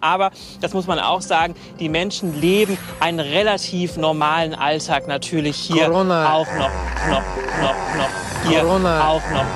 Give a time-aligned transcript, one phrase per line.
[0.00, 5.86] Aber, das muss man auch sagen, die Menschen leben einen relativ normalen Alltag natürlich hier
[5.86, 6.32] Corona.
[6.32, 6.70] auch noch,
[7.08, 7.22] noch,
[7.60, 9.06] noch, noch, hier Corona.
[9.08, 9.46] auch noch.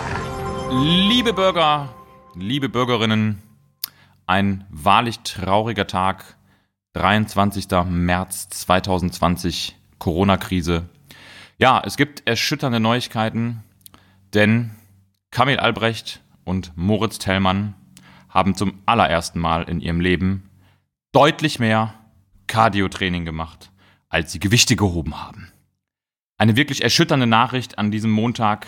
[0.71, 1.88] Liebe Bürger,
[2.37, 3.43] liebe Bürgerinnen,
[4.27, 6.36] ein wahrlich trauriger Tag.
[6.95, 7.66] 23.
[7.86, 10.84] März 2020, Corona-Krise.
[11.59, 13.64] Ja, es gibt erschütternde Neuigkeiten,
[14.34, 14.73] denn
[15.30, 17.75] Kamil Albrecht und Moritz Tellmann
[18.32, 20.48] haben zum allerersten Mal in ihrem Leben
[21.12, 21.95] deutlich mehr
[22.46, 23.70] Cardio-Training gemacht,
[24.09, 25.52] als sie Gewichte gehoben haben.
[26.38, 28.66] Eine wirklich erschütternde Nachricht an diesem Montag,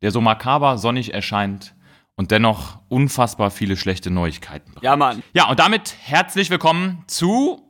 [0.00, 1.74] der so makaber sonnig erscheint
[2.16, 4.84] und dennoch unfassbar viele schlechte Neuigkeiten bringt.
[4.84, 5.22] Ja, Mann.
[5.34, 7.62] Ja, und damit herzlich willkommen zu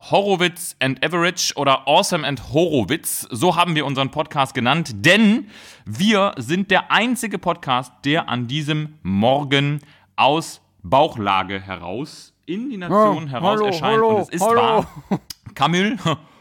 [0.00, 3.26] Horowitz and Average oder Awesome and Horowitz.
[3.30, 5.48] So haben wir unseren Podcast genannt, denn
[5.84, 9.80] wir sind der einzige Podcast, der an diesem Morgen
[10.16, 13.82] aus Bauchlage heraus in die Nation Oh, heraus hallo, erscheint.
[13.96, 14.56] hallo, und es ist hallo.
[14.60, 14.86] wahr.
[15.54, 15.96] Kamil,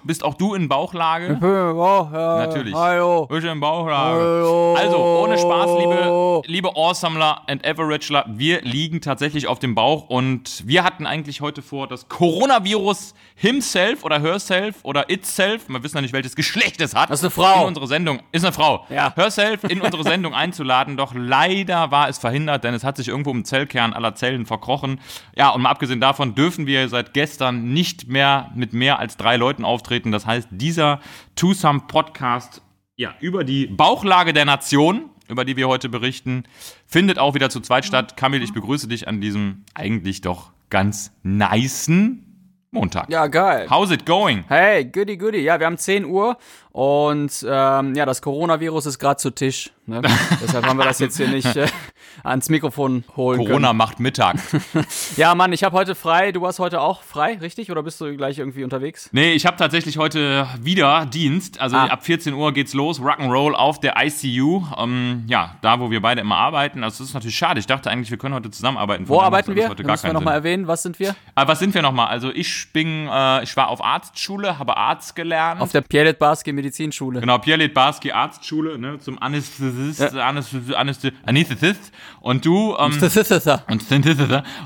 [0.06, 1.38] bist auch du in Bauchlage?
[1.42, 2.74] Oh, ja, Natürlich.
[2.74, 3.26] Hallo.
[3.28, 4.20] Bist du in Bauchlage?
[4.20, 4.74] Hallo.
[4.76, 10.64] Also, ohne Spaß, liebe, liebe Awesomeler and Averageler, wir liegen tatsächlich auf dem Bauch und
[10.66, 16.02] wir hatten eigentlich heute vor, das Coronavirus himself oder herself oder itself, wir wissen ja
[16.02, 17.62] nicht, welches Geschlecht es hat, Das ist eine Frau.
[17.62, 19.14] in unsere Sendung, ist eine Frau, Ja.
[19.16, 23.32] herself in unsere Sendung einzuladen, doch leider war es verhindert, denn es hat sich irgendwo
[23.32, 25.00] im Zellkern aller Zellen verkrochen.
[25.36, 29.36] Ja, und mal abgesehen davon dürfen wir seit gestern nicht mehr mit mehr als drei
[29.38, 29.95] Leuten auftreten.
[30.04, 31.00] Das heißt, dieser
[31.36, 32.62] Twosome Podcast
[32.96, 36.44] ja, über die Bauchlage der Nation, über die wir heute berichten,
[36.86, 38.16] findet auch wieder zu zweit statt.
[38.16, 42.26] Kamil, ich begrüße dich an diesem eigentlich doch ganz nicen
[42.72, 43.10] Montag.
[43.10, 43.68] Ja, geil.
[43.70, 44.44] How's it going?
[44.50, 45.40] Hey, goody, goody.
[45.40, 46.38] Ja, wir haben 10 Uhr
[46.72, 49.72] und ähm, ja, das Coronavirus ist gerade zu Tisch.
[49.86, 50.02] Ne?
[50.44, 51.68] Deshalb haben wir das jetzt hier nicht äh,
[52.24, 54.38] ans Mikrofon holen Corona macht Mittag.
[54.50, 54.64] können.
[55.18, 56.32] Ja, Mann, ich habe heute frei.
[56.32, 57.72] Du hast heute auch frei, richtig?
[57.72, 59.10] Oder bist du gleich irgendwie unterwegs?
[59.12, 61.60] Nee, ich habe tatsächlich heute wieder Dienst.
[61.60, 61.86] Also Ah.
[61.86, 64.64] ab 14 Uhr geht's los, Rock'n'Roll auf der ICU.
[64.78, 66.84] Ähm, ja, da, wo wir beide immer arbeiten.
[66.84, 67.60] Also das ist natürlich schade.
[67.60, 69.08] Ich dachte eigentlich, wir können heute zusammenarbeiten.
[69.08, 69.70] Wo Von daher arbeiten wir?
[69.70, 70.68] Heute Da gar müssen wir nochmal erwähnen.
[70.68, 71.16] Was sind wir?
[71.36, 72.08] Aber was sind wir nochmal?
[72.08, 75.62] Also ich bin, äh, ich war auf Arztschule, habe Arzt gelernt.
[75.62, 77.20] Auf der Pierlet Barski Medizinschule.
[77.20, 81.92] Genau, Pierre Barski Arztschule, ne, zum Anästhesist, Anästhesist, Anästhesist, Anästhesist.
[82.22, 82.94] Und du, ähm,
[83.68, 83.84] und,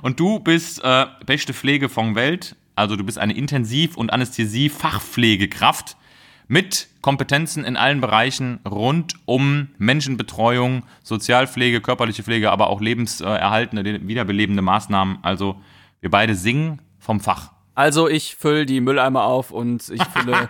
[0.01, 2.55] und du bist äh, beste Pflege von Welt.
[2.75, 5.97] Also du bist eine Intensiv- und Anästhesie-Fachpflegekraft
[6.47, 14.61] mit Kompetenzen in allen Bereichen rund um Menschenbetreuung, Sozialpflege, körperliche Pflege, aber auch lebenserhaltende, wiederbelebende
[14.61, 15.19] Maßnahmen.
[15.21, 15.61] Also
[16.01, 17.51] wir beide singen vom Fach.
[17.75, 20.49] Also ich fülle die Mülleimer auf und ich fülle,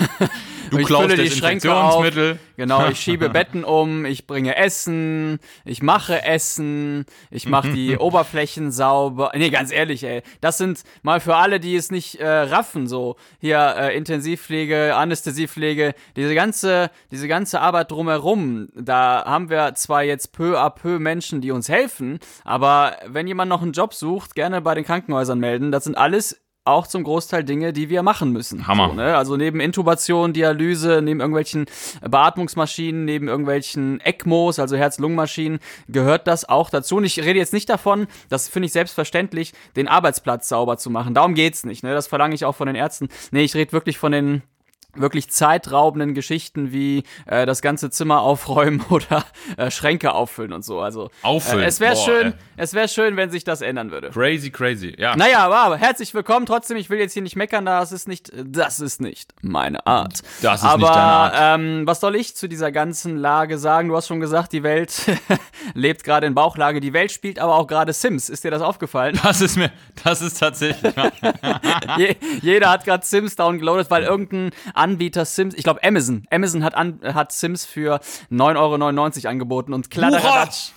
[0.74, 2.02] Du ich klaust fülle die Schränke auf.
[2.02, 2.38] Desinfektionsmittel.
[2.56, 8.70] Genau, ich schiebe Betten um, ich bringe Essen, ich mache Essen, ich mache die Oberflächen
[8.70, 9.32] sauber.
[9.34, 13.16] Nee, ganz ehrlich, ey, das sind mal für alle, die es nicht äh, raffen, so
[13.40, 18.68] hier äh, Intensivpflege, Anästhesiepflege, diese ganze, diese ganze Arbeit drumherum.
[18.74, 23.48] Da haben wir zwar jetzt peu à peu Menschen, die uns helfen, aber wenn jemand
[23.48, 25.72] noch einen Job sucht, gerne bei den Krankenhäusern melden.
[25.72, 28.66] Das sind alles auch zum Großteil Dinge, die wir machen müssen.
[28.66, 28.88] Hammer.
[28.88, 29.16] So, ne?
[29.16, 31.66] Also neben Intubation, Dialyse, neben irgendwelchen
[32.00, 35.58] Beatmungsmaschinen, neben irgendwelchen ECMOs, also Herz-Lungen-Maschinen,
[35.88, 36.96] gehört das auch dazu.
[36.96, 41.12] Und ich rede jetzt nicht davon, das finde ich selbstverständlich, den Arbeitsplatz sauber zu machen.
[41.12, 41.82] Darum geht's nicht.
[41.82, 41.92] Ne?
[41.92, 43.08] Das verlange ich auch von den Ärzten.
[43.30, 44.42] Nee, ich rede wirklich von den
[44.96, 49.24] wirklich zeitraubenden Geschichten wie äh, das ganze Zimmer aufräumen oder
[49.56, 50.80] äh, Schränke auffüllen und so.
[50.80, 51.64] Also Auffüllen.
[51.64, 52.32] Äh, es wäre schön, ey.
[52.56, 54.10] es wäre schön, wenn sich das ändern würde.
[54.10, 54.94] Crazy, crazy.
[54.98, 55.16] Ja.
[55.16, 56.46] Naja, aber, aber herzlich willkommen.
[56.46, 60.22] Trotzdem, ich will jetzt hier nicht meckern, das ist nicht, das ist nicht meine Art.
[60.42, 61.34] Das ist aber, nicht deine Art.
[61.38, 63.88] Ähm, was soll ich zu dieser ganzen Lage sagen?
[63.88, 64.94] Du hast schon gesagt, die Welt
[65.74, 66.80] lebt gerade in Bauchlage.
[66.80, 68.28] Die Welt spielt aber auch gerade Sims.
[68.28, 69.18] Ist dir das aufgefallen?
[69.22, 69.70] Das ist mir,
[70.02, 70.94] das ist tatsächlich.
[71.96, 74.50] Je, jeder hat gerade Sims downgeloadet, weil irgendein
[74.84, 78.00] Anbieter Sims, ich glaube Amazon, Amazon hat, an, hat Sims für
[78.30, 80.72] 9,99 Euro angeboten und kladderadatsch,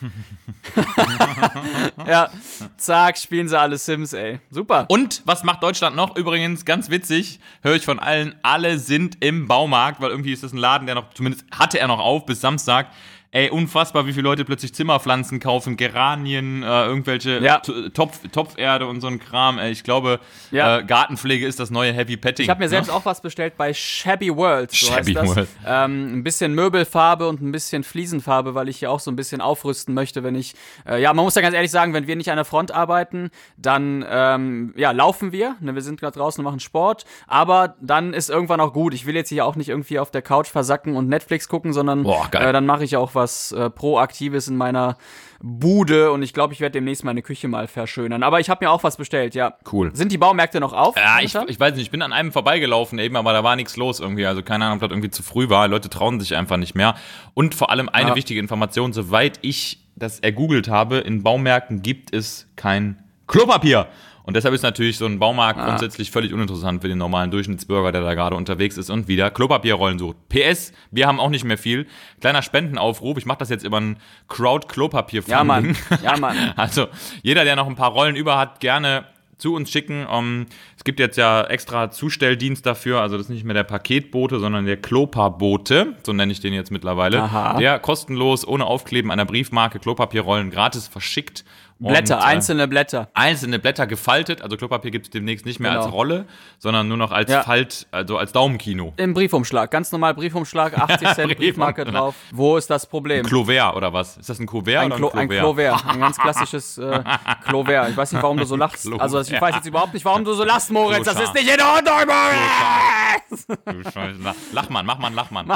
[2.08, 2.30] ja,
[2.78, 4.40] zack, spielen sie alle Sims, ey.
[4.50, 4.86] Super.
[4.88, 6.16] Und was macht Deutschland noch?
[6.16, 10.54] Übrigens, ganz witzig, höre ich von allen, alle sind im Baumarkt, weil irgendwie ist das
[10.54, 12.88] ein Laden, der noch, zumindest hatte er noch auf bis Samstag.
[13.32, 17.60] Ey, unfassbar, wie viele Leute plötzlich Zimmerpflanzen kaufen, Geranien, äh, irgendwelche Ja.
[17.94, 19.60] Topf, Topferde und so ein Kram.
[19.60, 20.22] Ey, ich glaube,
[20.52, 20.78] Ja.
[20.78, 22.46] äh, Gartenpflege ist das neue Heavy Petting.
[22.46, 22.94] Ich habe mir selbst ne?
[22.94, 24.72] auch was bestellt bei Shabby World.
[24.72, 25.36] So Shabby heißt das.
[25.36, 25.50] World.
[25.66, 29.42] Ähm, ein bisschen Möbelfarbe und ein bisschen Fliesenfarbe, weil ich hier auch so ein bisschen
[29.42, 30.56] aufrüsten möchte, wenn ich.
[30.88, 33.30] Äh, ja, man muss ja ganz ehrlich sagen, wenn wir nicht an der Front arbeiten,
[33.58, 35.58] dann ähm, ja, laufen wir.
[35.60, 37.04] Ne, wir sind gerade draußen und machen Sport.
[37.28, 38.94] Aber dann ist irgendwann auch gut.
[38.94, 42.04] Ich will jetzt hier auch nicht irgendwie auf der Couch versacken und Netflix gucken, sondern
[42.04, 42.30] Boah.
[42.34, 44.96] Äh, dann mache ich auch was äh, Proaktives in meiner
[45.42, 48.24] Bude und ich glaube, ich werde demnächst meine Küche mal verschönern.
[48.24, 49.54] Aber ich habe mir auch was bestellt, ja.
[49.72, 49.96] Cool.
[49.96, 50.96] Sind die Baumärkte noch auf?
[50.96, 53.78] Ja, ich, ich weiß nicht, ich bin an einem vorbeigelaufen eben, aber da war nichts
[53.78, 54.26] los irgendwie.
[54.26, 55.68] Also keine Ahnung, ob das irgendwie zu früh war.
[55.68, 56.96] Leute trauen sich einfach nicht mehr.
[57.34, 58.16] Und vor allem eine Ja.
[58.16, 63.88] wichtige Information, soweit ich das ergoogelt habe, in Baumärkten gibt es kein Klopapier.
[64.28, 68.02] Und deshalb ist natürlich so ein Baumarkt grundsätzlich völlig uninteressant für den normalen Durchschnittsbürger, der
[68.02, 70.18] da gerade unterwegs ist und wieder Klopapierrollen sucht.
[70.28, 71.88] PS, wir haben auch nicht mehr viel.
[72.20, 75.78] Kleiner Spendenaufruf, ich mache das jetzt über ein crowd klopapier ja, Mann.
[76.04, 76.36] Ja, Mann.
[76.58, 76.88] also
[77.24, 79.06] jeder, der noch ein paar Rollen über hat, gerne
[79.38, 80.06] zu uns schicken.
[80.12, 84.40] Ähm, es gibt jetzt ja extra Zustelldienst dafür, also das ist nicht mehr der Paketbote,
[84.40, 87.58] sondern der Klopabote, so nenne ich den jetzt mittlerweile, Aha.
[87.58, 91.46] der kostenlos, ohne Aufkleben einer Briefmarke Klopapierrollen gratis verschickt.
[91.80, 93.10] Blätter, Und, äh, einzelne Blätter.
[93.14, 95.84] einzelne Blätter gefaltet, also Klopapier gibt es demnächst nicht mehr Genau.
[95.84, 96.26] als Rolle,
[96.58, 97.44] sondern nur noch als Ja.
[97.44, 98.94] Falt, also als Daumenkino.
[98.98, 102.16] Im Briefumschlag, ganz normal Briefumschlag, 80 Cent Briefmarke drauf.
[102.32, 103.26] Wo ist das Problem?
[103.26, 104.18] Klovert oder was?
[104.18, 107.04] Ist das ein Kuvert Ein, oder Klo, ein Klovert, ein ganz klassisches äh,
[107.48, 107.90] Klovert.
[107.92, 108.82] Ich weiß nicht, warum du so lachst.
[108.84, 109.02] Klovert.
[109.02, 111.06] Also ich weiß jetzt überhaupt nicht, warum du so lachst, Moritz.
[111.06, 111.36] Das Kloschar.
[111.36, 113.46] ist nicht in Ordnung, Moritz!
[113.48, 114.20] Du Scheiße.
[114.24, 115.52] Lach- Lachmann, mach mal Lachmann.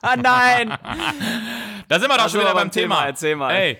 [0.00, 0.72] Ah, nein!
[1.88, 2.94] Da sind wir doch schon wieder beim beim Thema.
[2.96, 3.50] Thema, erzähl mal.
[3.54, 3.78] Ey,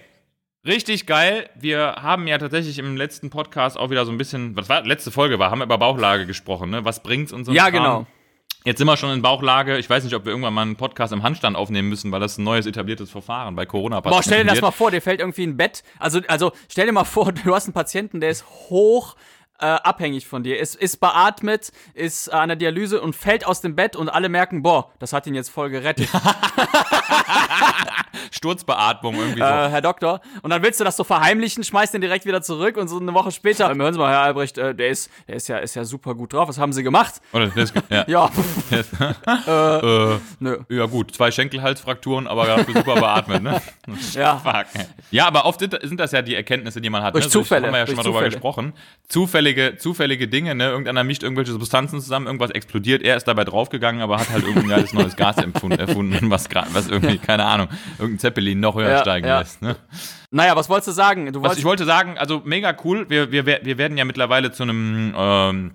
[0.66, 1.48] richtig geil.
[1.54, 5.10] Wir haben ja tatsächlich im letzten Podcast auch wieder so ein bisschen, was war, letzte
[5.10, 6.84] Folge war, haben wir über Bauchlage gesprochen, ne?
[6.84, 7.72] Was bringt's uns so Ja, Kram?
[7.72, 8.06] genau.
[8.66, 9.76] Jetzt sind wir schon in Bauchlage.
[9.76, 12.38] Ich weiß nicht, ob wir irgendwann mal einen Podcast im Handstand aufnehmen müssen, weil das
[12.38, 15.42] ein neues etabliertes Verfahren bei Corona Boah, stell dir das mal vor, dir fällt irgendwie
[15.46, 15.82] ein Bett.
[15.98, 19.16] Also, also stell dir mal vor, du hast einen Patienten, der ist hoch
[19.60, 23.76] äh, abhängig von dir, ist, ist beatmet, ist an der Dialyse und fällt aus dem
[23.76, 26.08] Bett und alle merken, boah, das hat ihn jetzt voll gerettet,
[28.30, 29.44] Sturzbeatmung irgendwie so.
[29.46, 30.20] äh, Herr Doktor.
[30.42, 33.14] Und dann willst du das so verheimlichen, schmeißt den direkt wieder zurück und so eine
[33.14, 35.74] Woche später, ähm, hören Sie mal, Herr Albrecht, äh, der, ist, der ist, ja, ist
[35.76, 36.48] ja super gut drauf.
[36.48, 37.14] Was haben Sie gemacht?
[37.32, 38.04] Oder das, ja.
[38.14, 38.30] Ja,
[40.14, 40.58] äh, nö.
[40.68, 43.62] ja gut, zwei Schenkelhalsfrakturen, aber dafür super beatmet, ne?
[44.12, 44.36] Ja.
[44.38, 44.66] Fuck.
[45.10, 47.14] Ja, aber oft sind, das ja die Erkenntnisse, die man hat.
[47.14, 47.30] Durch ne?
[47.30, 48.40] So, ich- Zufälle, Haben wir ja schon durch mal drüber Zufälle.
[49.44, 50.68] Zufällige, zufällige Dinge, ne?
[50.70, 54.68] Irgendeiner mischt irgendwelche Substanzen zusammen, irgendwas explodiert, er ist dabei draufgegangen, aber hat halt irgendein
[54.70, 57.68] geiles neues Gas empfunden, erfunden, was, was irgendwie, keine Ahnung,
[57.98, 59.40] irgendein Zeppelin noch höher Ja, steigen ja.
[59.40, 59.60] lässt.
[59.60, 59.76] Ne?
[60.30, 61.30] Naja, was wolltest du sagen?
[61.32, 63.04] Du Was ich wollte sagen, also mega cool.
[63.10, 65.72] Wir, wir, wir werden ja mittlerweile zu einem ähm,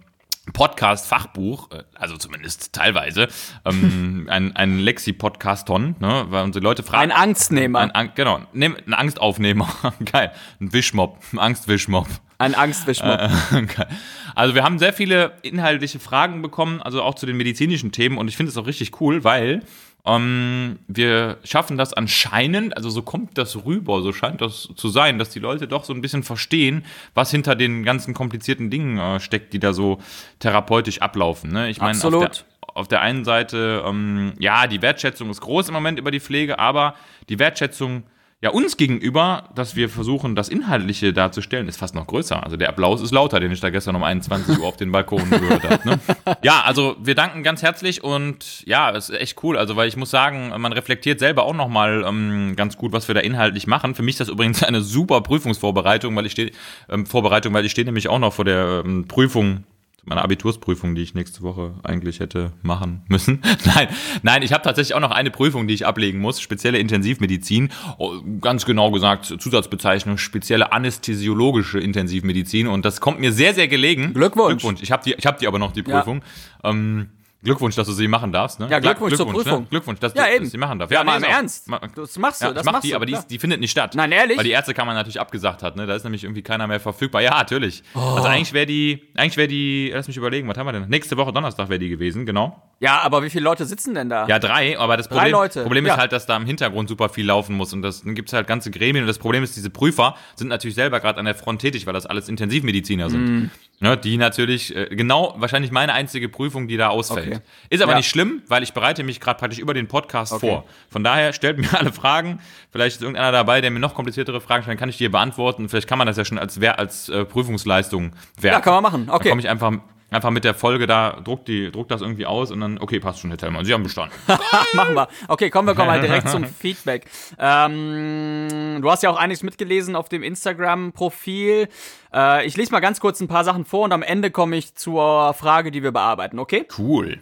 [0.53, 3.27] Podcast-Fachbuch, äh, also zumindest teilweise,
[3.65, 7.11] ähm, ein, ein Lexi-Podcaston, ne, weil unsere Leute fragen.
[7.11, 7.79] ein Angstnehmer.
[7.79, 9.69] Ein, Ang- genau, nehm, ein Angstaufnehmer.
[10.11, 10.31] Geil.
[10.59, 11.19] Ein Wischmob.
[11.33, 12.07] Ein Angstwischmob.
[12.39, 13.17] Ein Angstwischmob.
[13.51, 13.87] Geil.
[14.33, 18.27] Also wir haben sehr viele inhaltliche Fragen bekommen, also auch zu den medizinischen Themen und
[18.27, 19.61] ich finde es auch richtig cool, weil
[20.05, 25.19] ähm, wir schaffen das anscheinend, also so kommt das rüber, so scheint das zu sein,
[25.19, 29.19] dass die Leute doch so ein bisschen verstehen, was hinter den ganzen komplizierten Dingen äh,
[29.19, 29.99] steckt, die da so
[30.39, 31.51] therapeutisch ablaufen.
[31.51, 31.69] Ne?
[31.69, 32.45] Ich meine, auf
[32.75, 36.59] auf der einen Seite, ähm, ja, die Wertschätzung ist groß im Moment über die Pflege,
[36.59, 36.95] aber
[37.27, 38.03] die Wertschätzung
[38.41, 42.41] ja uns gegenüber, dass wir versuchen, das Inhaltliche darzustellen, ist fast noch größer.
[42.41, 45.29] Also der Applaus ist lauter, den ich da gestern um 21 Uhr auf den Balkon
[45.29, 45.89] gehört habe.
[45.89, 45.99] Ne?
[46.41, 49.57] Ja, also wir danken ganz herzlich und ja, es ist echt cool.
[49.57, 53.15] Also weil ich muss sagen, man reflektiert selber auch nochmal ähm, ganz gut, was wir
[53.15, 53.93] da inhaltlich machen.
[53.93, 56.51] Für mich ist das übrigens eine super Prüfungsvorbereitung, weil ich stehe
[56.87, 59.65] ähm, Vorbereitung, weil ich stehe nämlich auch noch vor der ähm, Prüfung
[60.09, 63.41] meiner Abitursprüfung, die ich nächste Woche eigentlich hätte machen müssen.
[63.75, 63.87] nein,
[64.23, 67.69] nein, ich habe tatsächlich auch noch eine Prüfung, die ich ablegen muss, spezielle Intensivmedizin.
[67.97, 72.67] Oh, ganz genau gesagt, Zusatzbezeichnung, spezielle anästhesiologische Intensivmedizin.
[72.67, 74.13] Und das kommt mir sehr, sehr gelegen.
[74.13, 74.61] Glückwunsch.
[74.61, 74.81] Glückwunsch.
[74.81, 75.99] Ich habe die, ich hab die aber noch, die Ja.
[75.99, 76.23] Prüfung.
[76.63, 77.09] Ähm,
[77.41, 78.59] Glückwunsch, dass du sie machen darfst.
[78.59, 78.67] Ne?
[78.69, 79.31] Ja, Glückwunsch zur Ne?
[79.31, 79.67] Prüfung.
[79.69, 80.43] Glückwunsch, dass Ja, du eben.
[80.43, 80.91] dass sie machen darf.
[80.91, 81.67] Ja, mal nee, im ist auch- Ernst.
[81.95, 83.71] Das machst du, ja, das ich mach machst die, du, aber die, die findet nicht
[83.71, 83.93] statt.
[83.95, 84.37] Nein, ehrlich?
[84.37, 85.85] Weil die Ärztekammer natürlich abgesagt hat, ne?
[85.87, 87.21] Da ist nämlich irgendwie keiner mehr verfügbar.
[87.21, 87.83] Ja, natürlich.
[87.95, 87.99] Oh.
[87.99, 90.89] Also eigentlich wäre die, eigentlich wäre die, lass mich überlegen, was haben wir denn?
[90.89, 92.61] Nächste Woche Donnerstag wäre die gewesen, genau.
[92.81, 94.27] Ja, aber wie viele Leute sitzen denn da?
[94.27, 95.31] Ja, drei, aber das Problem,
[95.63, 95.93] Problem ja.
[95.93, 98.47] ist halt, dass da im Hintergrund super viel laufen muss und das, dann gibt's halt
[98.47, 101.61] ganze Gremien und das Problem ist, diese Prüfer sind natürlich selber gerade an der Front
[101.61, 103.25] tätig, weil das alles Intensivmediziner sind.
[103.25, 103.51] Mhm.
[103.81, 107.27] Ne, die natürlich, äh, genau, wahrscheinlich meine einzige Prüfung, die da ausfällt.
[107.27, 107.39] Okay.
[107.69, 107.97] Ist aber Ja.
[107.99, 110.65] nicht schlimm, weil ich bereite mich gerade praktisch über den Podcast vor.
[110.89, 112.41] Von daher stellt mir alle Fragen.
[112.73, 115.69] Vielleicht ist irgendeiner dabei, der mir noch kompliziertere Fragen stellt, kann ich die hier beantworten.
[115.69, 118.55] Vielleicht kann man das ja schon als, Wer- als äh, Prüfungsleistung werten.
[118.55, 119.05] Ja, kann man machen.
[119.05, 119.29] Dann Okay.
[119.29, 119.71] komme ich einfach,
[120.11, 123.19] einfach mit der Folge da, druck, die, druck das irgendwie aus und dann, okay, passt
[123.19, 124.15] schon, Herr Tellmann, Sie haben bestanden.
[124.73, 125.07] Machen wir.
[125.27, 127.05] Okay, kommen wir, kommen wir direkt zum Feedback.
[127.37, 131.67] Ähm, du hast ja auch einiges mitgelesen auf dem Instagram-Profil.
[132.13, 134.75] Äh, ich lese mal ganz kurz ein paar Sachen vor und am Ende komme ich
[134.75, 136.65] zur Frage, die wir bearbeiten, okay?
[136.77, 137.19] Cool.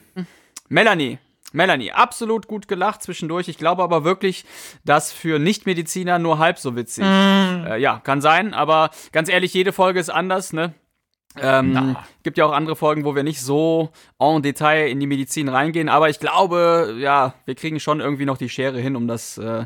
[0.70, 1.20] Melanie.
[1.54, 3.48] Melanie, absolut gut gelacht zwischendurch.
[3.48, 4.44] Ich glaube aber wirklich,
[4.84, 7.06] dass für Nichtmediziner nur halb so witzig.
[7.06, 10.74] Äh, ja, kann sein, aber ganz ehrlich, jede Folge ist anders, ne?
[11.42, 12.04] Ähm, Na.
[12.24, 13.90] gibt ja auch andere Folgen, wo wir nicht so
[14.20, 18.38] en Detail in die Medizin reingehen, aber ich glaube, ja, wir kriegen schon irgendwie noch
[18.38, 19.38] die Schere hin, um das.
[19.38, 19.66] Äh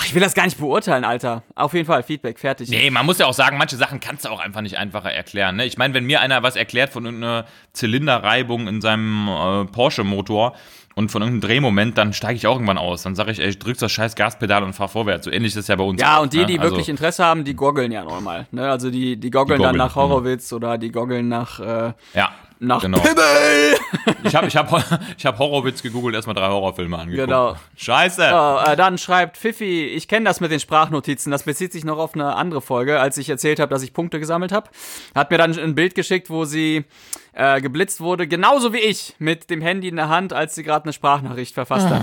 [0.00, 1.42] Ach, ich will das gar nicht beurteilen, Alter.
[1.56, 2.68] Auf jeden Fall, Feedback, fertig.
[2.68, 5.56] Nee, man muss ja auch sagen, manche Sachen kannst du auch einfach nicht einfacher erklären.
[5.56, 5.64] Ne?
[5.64, 10.54] Ich meine, wenn mir einer was erklärt von irgendeiner Zylinderreibung in seinem äh, Porsche-Motor
[10.98, 13.04] und von irgendeinem Drehmoment, dann steige ich auch irgendwann aus.
[13.04, 15.26] Dann sage ich, ey, ich drück das scheiß Gaspedal und fahr vorwärts.
[15.26, 16.00] So ähnlich ist es ja bei uns.
[16.00, 16.46] Ja, auch, und die, ne?
[16.46, 18.48] die Also, wirklich Interesse haben, die goggeln ja normal.
[18.50, 18.68] Ne?
[18.68, 22.82] Also die, die goggeln Die dann nach Horowitz oder die goggeln nach, äh, Ja, nach
[22.82, 22.98] genau.
[22.98, 23.78] Pimmel.
[24.24, 24.72] Ich habe ich hab,
[25.16, 27.28] ich hab Horrorwitz gegoogelt, erstmal drei Horrorfilme angeguckt.
[27.28, 27.56] Genau.
[27.76, 28.30] Scheiße.
[28.32, 31.98] Oh, äh, dann schreibt Fifi, ich kenne das mit den Sprachnotizen, das bezieht sich noch
[31.98, 34.70] auf eine andere Folge, als ich erzählt habe, dass ich Punkte gesammelt habe.
[35.14, 36.84] Hat mir dann ein Bild geschickt, wo sie
[37.32, 40.84] äh, geblitzt wurde, genauso wie ich, mit dem Handy in der Hand, als sie gerade
[40.84, 42.02] eine Sprachnachricht verfasst hat.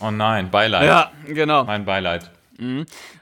[0.00, 0.86] Oh nein, Beileid.
[0.86, 1.64] Ja, genau.
[1.64, 2.30] Mein Beileid.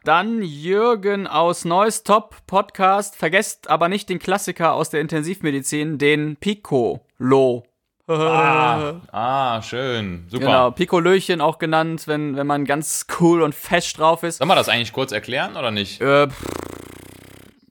[0.04, 3.16] Dann Jürgen aus Neues Top Podcast.
[3.16, 7.64] Vergesst aber nicht den Klassiker aus der Intensivmedizin, den Piccolo.
[8.08, 10.24] Ah, ah, schön.
[10.28, 10.46] Super.
[10.46, 14.38] Genau, Piccolöchen auch genannt, wenn, wenn man ganz cool und fest drauf ist.
[14.38, 16.00] Sollen wir das eigentlich kurz erklären oder nicht?
[16.00, 16.28] Äh,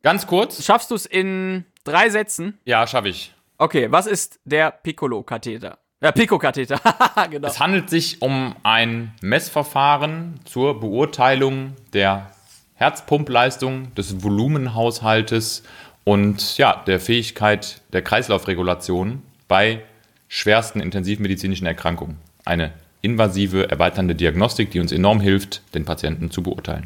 [0.04, 0.64] Ganz kurz?
[0.64, 2.60] schaffst du es in drei Sätzen?
[2.66, 3.34] Ja, schaffe ich.
[3.58, 5.80] Okay, was ist der Piccolo-Katheter?
[6.02, 6.80] Ja, Pico-Katheter.
[7.32, 7.48] genau.
[7.48, 12.32] Es handelt sich um ein Messverfahren zur Beurteilung der
[12.76, 15.64] Herzpumpleistung, des Volumenhaushaltes
[16.04, 19.82] und ja, der Fähigkeit der Kreislaufregulation bei
[20.28, 22.18] schwersten intensivmedizinischen Erkrankungen.
[22.46, 26.86] Eine invasive, erweiternde Diagnostik, die uns enorm hilft, den Patienten zu beurteilen.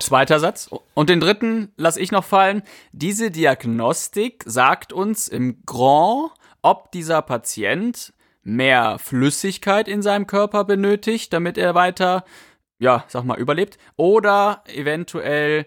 [0.00, 0.70] Zweiter Satz.
[0.94, 2.62] Und den dritten lasse ich noch fallen.
[2.92, 6.30] Diese Diagnostik sagt uns im Grand,
[6.62, 8.12] ob dieser Patient
[8.42, 12.24] mehr Flüssigkeit in seinem Körper benötigt, damit er weiter,
[12.78, 15.66] ja, sag mal, überlebt, oder eventuell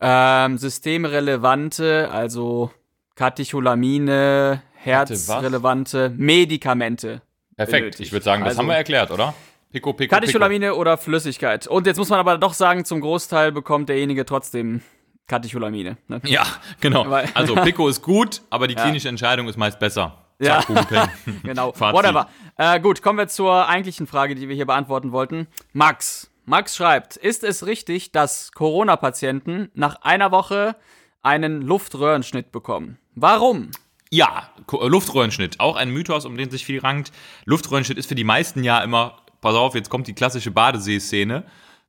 [0.00, 2.70] ähm, systemrelevante, also
[3.14, 7.22] Katecholamine, herzrelevante Medikamente.
[7.56, 8.00] Perfekt, benötigt.
[8.06, 9.34] ich würde sagen, das Also- haben wir erklärt, oder?
[9.70, 10.14] Pico, pico, pico.
[10.14, 11.66] Katecholamine oder Flüssigkeit.
[11.66, 14.82] Und jetzt muss man aber doch sagen, zum Großteil bekommt derjenige trotzdem
[15.28, 15.96] Katecholamine.
[16.08, 16.20] Ne?
[16.24, 16.44] Ja,
[16.80, 17.04] genau.
[17.32, 20.21] Also Pico ist gut, aber die klinische Entscheidung ist meist besser.
[20.42, 20.60] Ja.
[20.62, 21.10] Zack.
[21.42, 21.96] Genau, Fazit.
[21.96, 22.28] whatever.
[22.56, 25.46] Äh, gut, kommen wir zur eigentlichen Frage, die wir hier beantworten wollten.
[25.72, 26.30] Max.
[26.44, 30.74] Max schreibt, ist es richtig, dass Corona-Patienten nach einer Woche
[31.22, 32.98] einen Luftröhrenschnitt bekommen?
[33.14, 33.70] Warum?
[34.10, 37.12] Ja, äh, Luftröhrenschnitt, auch ein Mythos, um den sich viel rankt.
[37.44, 41.44] Luftröhrenschnitt ist für die meisten ja immer, pass auf, jetzt kommt die klassische Badesee-Szene.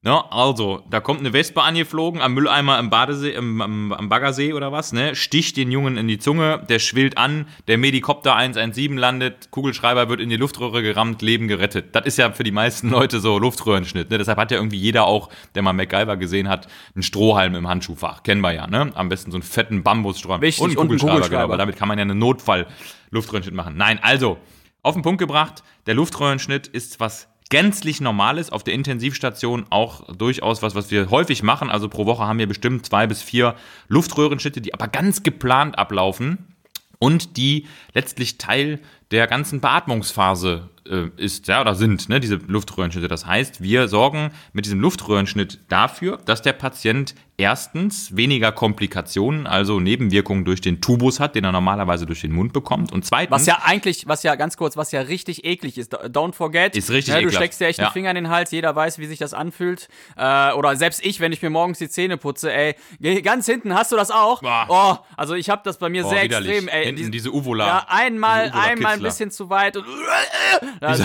[0.05, 4.51] Ne, also, da kommt eine Wespe angeflogen am Mülleimer im Badesee, im, am, am Baggersee
[4.51, 5.15] oder was, ne?
[5.15, 10.19] Sticht den Jungen in die Zunge, der schwillt an, der Medikopter 117 landet, Kugelschreiber wird
[10.19, 11.95] in die Luftröhre gerammt, Leben gerettet.
[11.95, 14.17] Das ist ja für die meisten Leute so Luftröhrenschnitt, ne?
[14.17, 18.23] Deshalb hat ja irgendwie jeder auch, der mal MacGyver gesehen hat, einen Strohhalm im Handschuhfach.
[18.23, 18.91] Kennen wir ja, ne?
[18.95, 20.41] Am besten so einen fetten Bambusstrohhalm.
[20.41, 21.47] Wichtig, und einen und einen Kugelschreiber, Kugelschreiber.
[21.47, 23.77] genau, damit kann man ja einen Notfall-Luftröhrenschnitt machen.
[23.77, 24.37] Nein, also,
[24.81, 30.61] auf den Punkt gebracht, der Luftröhrenschnitt ist was gänzlich Normales, auf der Intensivstation auch durchaus
[30.61, 31.69] was, was wir häufig machen.
[31.69, 33.55] Also pro Woche haben wir bestimmt zwei bis vier
[33.87, 36.39] Luftröhrenschnitte, die aber ganz geplant ablaufen
[36.99, 38.79] und die letztlich Teil
[39.11, 43.07] der ganzen Beatmungsphase äh, ist, ja, oder sind, ne, diese Luftröhrenschnitte.
[43.07, 49.79] Das heißt, wir sorgen mit diesem Luftröhrenschnitt dafür, dass der Patient erstens weniger Komplikationen, also
[49.81, 52.93] Nebenwirkungen durch den Tubus hat, den er normalerweise durch den Mund bekommt.
[52.93, 55.93] Und zweitens, Was ja eigentlich, was ja ganz kurz, was ja richtig eklig ist.
[55.93, 56.75] Don't forget.
[56.75, 57.35] Ist richtig ne, Du ekelhaft.
[57.43, 57.85] steckst dir echt Ja.
[57.87, 59.89] einen Finger in den Hals, jeder weiß, wie sich das anfühlt.
[60.15, 62.75] Äh, oder selbst ich, wenn ich mir morgens die Zähne putze, ey,
[63.21, 64.41] ganz hinten, hast du das auch?
[64.41, 64.65] Boah.
[64.69, 66.49] Oh, also ich habe das bei mir Boah, sehr widerlich.
[66.51, 66.85] extrem, ey.
[66.85, 67.67] Hinten Dies- diese Uvola.
[67.67, 69.85] Ja, einmal, Uvola einmal ein bisschen zu weit und
[70.79, 71.03] also,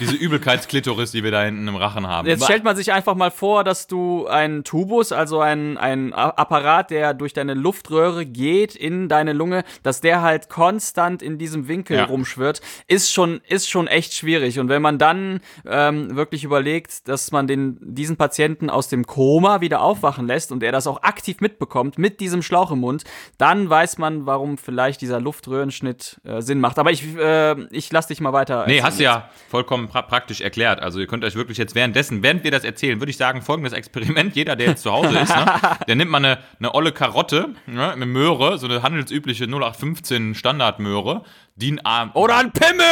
[0.00, 2.28] Diese Übelkeitsklitoris, die wir da hinten im Rachen haben.
[2.28, 6.30] Jetzt stellt man sich einfach mal vor, dass du einen Tubus, also ein, ein A-
[6.30, 11.68] Apparat, der durch deine Luftröhre geht in deine Lunge, dass der halt konstant in diesem
[11.68, 12.04] Winkel Ja.
[12.04, 14.58] rumschwirrt, ist schon, ist schon echt schwierig.
[14.58, 19.60] Und wenn man dann ähm, wirklich überlegt, dass man den, diesen Patienten aus dem Koma
[19.60, 23.04] wieder aufwachen lässt und er das auch aktiv mitbekommt mit diesem Schlauch im Mund,
[23.38, 26.78] dann weiß man, warum vielleicht dieser Luftröhrenschnitt äh, Sinn macht.
[26.78, 28.64] Aber ich, äh, ich lass dich mal weiter.
[28.66, 30.80] Nee, hast du ja vollkommen pra praktisch erklärt.
[30.80, 33.72] Also ihr könnt euch wirklich jetzt währenddessen, während wir das erzählen, würde ich sagen, folgendes
[33.72, 34.36] Experiment.
[34.36, 35.46] Jeder, der jetzt zu Hause ist, ne,
[35.88, 41.22] der nimmt mal eine, eine olle Karotte, ne, eine Möhre, so eine handelsübliche 0815 Standardmöhre,
[41.56, 42.86] DIN A, Oder ein Pimmel!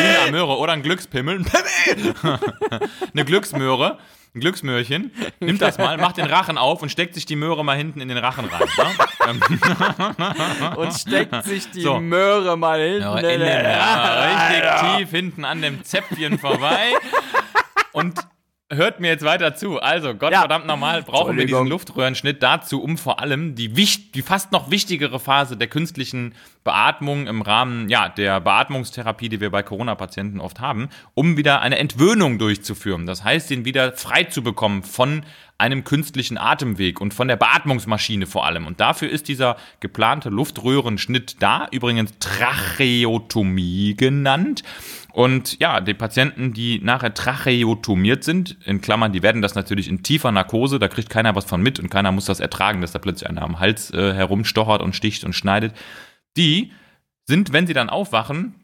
[0.00, 1.44] DIN A Möhre oder ein Glückspimmel, ein
[2.22, 2.38] Pimmel!
[3.12, 3.98] eine Glücksmöhre,
[4.34, 5.10] ein Glücksmöhrchen,
[5.40, 8.08] nimmt das mal, macht den Rachen auf und steckt sich die Möhre mal hinten in
[8.08, 8.66] den Rachen rein.
[8.78, 10.76] Ne?
[10.76, 12.00] Und steckt sich die So.
[12.00, 13.02] Möhre mal hinten.
[13.02, 16.92] Ja, in den, ja, richtig tief hinten an dem Zäpfchen vorbei.
[17.92, 18.20] Und
[18.70, 19.80] hört mir jetzt weiter zu.
[19.80, 20.66] Also, Gottverdammt Ja.
[20.68, 25.20] normal brauchen wir diesen Luftröhrenschnitt dazu, um vor allem die, wicht, die fast noch wichtigere
[25.20, 26.34] Phase der künstlichen
[26.64, 31.78] Beatmung im Rahmen ja, der Beatmungstherapie, die wir bei Corona-Patienten oft haben, um wieder eine
[31.78, 33.06] Entwöhnung durchzuführen.
[33.06, 35.24] Das heißt, ihn wieder frei zu bekommen von
[35.58, 38.66] einem künstlichen Atemweg und von der Beatmungsmaschine vor allem.
[38.66, 44.64] Und dafür ist dieser geplante Luftröhrenschnitt da, übrigens Tracheotomie genannt.
[45.12, 50.02] Und ja, die Patienten, die nachher tracheotomiert sind, in Klammern, die werden das natürlich in
[50.02, 52.98] tiefer Narkose, da kriegt keiner was von mit und keiner muss das ertragen, dass da
[52.98, 55.74] plötzlich einer am Hals äh, herumstochert und sticht und schneidet.
[56.36, 56.72] Die
[57.26, 58.54] sind, wenn sie dann aufwachen,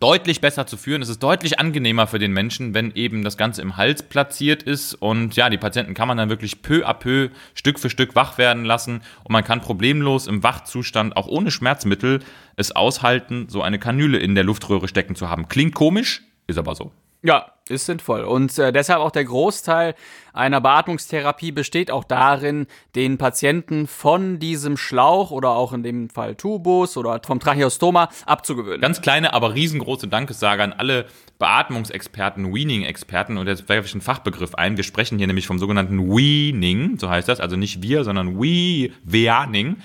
[0.00, 1.02] deutlich besser zu führen.
[1.02, 4.94] Es ist deutlich angenehmer für den Menschen, wenn eben das Ganze im Hals platziert ist.
[4.94, 8.38] Und ja, die Patienten kann man dann wirklich peu à peu, Stück für Stück wach
[8.38, 9.02] werden lassen.
[9.24, 12.20] Und man kann problemlos im Wachzustand, auch ohne Schmerzmittel,
[12.56, 15.48] es aushalten, so eine Kanüle in der Luftröhre stecken zu haben.
[15.48, 16.92] Klingt komisch, ist aber so.
[17.22, 18.22] Ja, ist sinnvoll.
[18.22, 19.94] Und äh, deshalb auch der Großteil
[20.32, 26.36] einer Beatmungstherapie besteht auch darin, den Patienten von diesem Schlauch oder auch in dem Fall
[26.36, 28.80] Tubus oder vom Tracheostoma abzugewöhnen.
[28.80, 31.06] Ganz kleine, aber riesengroße Dankessage an alle
[31.38, 33.36] Beatmungsexperten, Weaning-Experten.
[33.36, 34.76] Und jetzt werfe ich einen Fachbegriff ein.
[34.76, 37.40] Wir sprechen hier nämlich vom sogenannten Weaning, so heißt das.
[37.40, 39.78] Also nicht wir, sondern we, Weaning.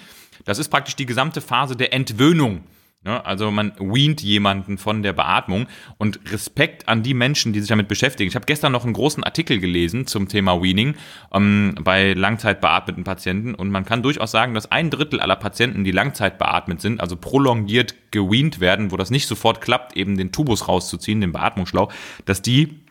[0.45, 2.63] Das ist praktisch die gesamte Phase der Entwöhnung.
[3.05, 5.67] Ja, also man weant jemanden von der Beatmung.
[5.97, 8.29] Und Respekt an die Menschen, die sich damit beschäftigen.
[8.29, 10.95] Ich habe gestern noch einen großen Artikel gelesen zum Thema Weaning
[11.33, 13.55] ähm, bei langzeitbeatmeten Patienten.
[13.55, 17.95] Und man kann durchaus sagen, dass ein Drittel aller Patienten, die langzeitbeatmet sind, also prolongiert
[18.11, 21.91] geweant werden, wo das nicht sofort klappt, eben den Tubus rauszuziehen, den Beatmungsschlauch,
[22.23, 22.82] dass die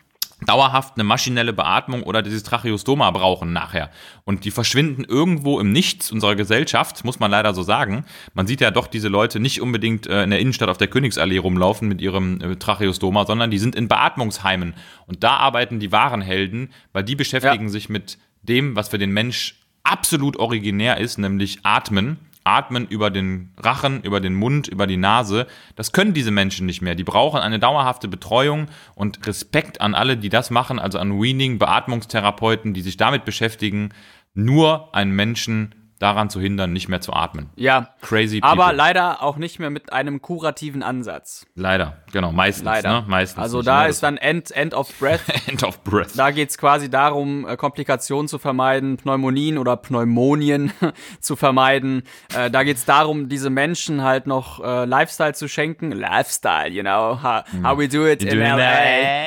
[0.45, 3.89] dauerhaft eine maschinelle Beatmung oder dieses Tracheostoma brauchen nachher.
[4.23, 8.05] Und die verschwinden irgendwo im Nichts unserer Gesellschaft, muss man leider so sagen.
[8.33, 11.37] Man sieht ja doch diese Leute nicht unbedingt äh, in der Innenstadt auf der Königsallee
[11.37, 14.73] rumlaufen mit ihrem äh, Tracheostoma, sondern die sind in Beatmungsheimen.
[15.07, 17.69] Und da arbeiten die wahren Helden, weil die beschäftigen Ja.
[17.69, 22.17] sich mit dem, was für den Mensch absolut originär ist, nämlich Atmen.
[22.43, 25.47] Atmen über den Rachen, über den Mund, über die Nase.
[25.75, 26.95] Das können diese Menschen nicht mehr.
[26.95, 31.59] Die brauchen eine dauerhafte Betreuung und Respekt an alle, die das machen, also an Weaning,
[31.59, 33.89] Beatmungstherapeuten, die sich damit beschäftigen,
[34.33, 37.49] nur einen Menschen daran zu hindern, nicht mehr zu atmen.
[37.55, 38.77] ja, Crazy aber people.
[38.77, 41.45] leider auch nicht mehr mit einem kurativen Ansatz.
[41.55, 42.65] Leider, genau, meistens.
[42.65, 43.01] Leider.
[43.01, 43.05] Ne?
[43.07, 43.89] meistens also nicht, da ne?
[43.89, 45.21] ist dann End, End of Breath.
[45.47, 46.11] End of Breath.
[46.15, 50.73] Da geht's quasi darum, äh, Komplikationen zu vermeiden, Pneumonien oder Pneumonien
[51.21, 52.03] zu vermeiden.
[52.35, 55.91] Äh, da geht's darum, diese Menschen halt noch äh, Lifestyle zu schenken.
[55.91, 59.23] Lifestyle, you know, how, how we do it in LA.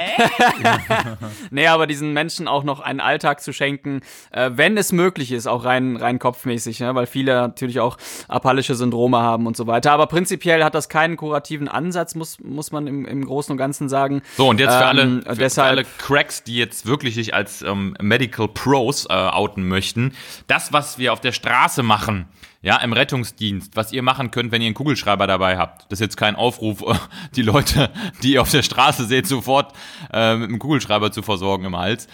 [1.51, 5.47] Nee, aber diesen Menschen auch noch einen Alltag zu schenken, äh, wenn es möglich ist,
[5.47, 6.95] auch rein, rein kopfmäßig, ne?
[6.95, 7.97] weil viele natürlich auch
[8.29, 9.93] apallische Syndrome haben und so weiter.
[9.93, 13.89] Aber prinzipiell hat das keinen kurativen Ansatz, muss, muss man im, im Großen und Ganzen
[13.89, 14.23] sagen.
[14.37, 17.35] So, und jetzt für, alle, Ähm, für, für deshalb- alle Cracks, die jetzt wirklich sich
[17.35, 20.13] als ähm, Medical Pros äh, outen möchten,
[20.47, 22.29] das, was wir auf der Straße machen,
[22.63, 25.83] ja, im Rettungsdienst, was ihr machen könnt, wenn ihr einen Kugelschreiber dabei habt.
[25.85, 26.95] Das ist jetzt kein Aufruf, äh,
[27.37, 27.91] die Leute,
[28.23, 29.73] die ihr auf der Straße seht, sofort
[30.13, 32.09] äh, mit einem Kugelschreiber zu versorgen im Hals.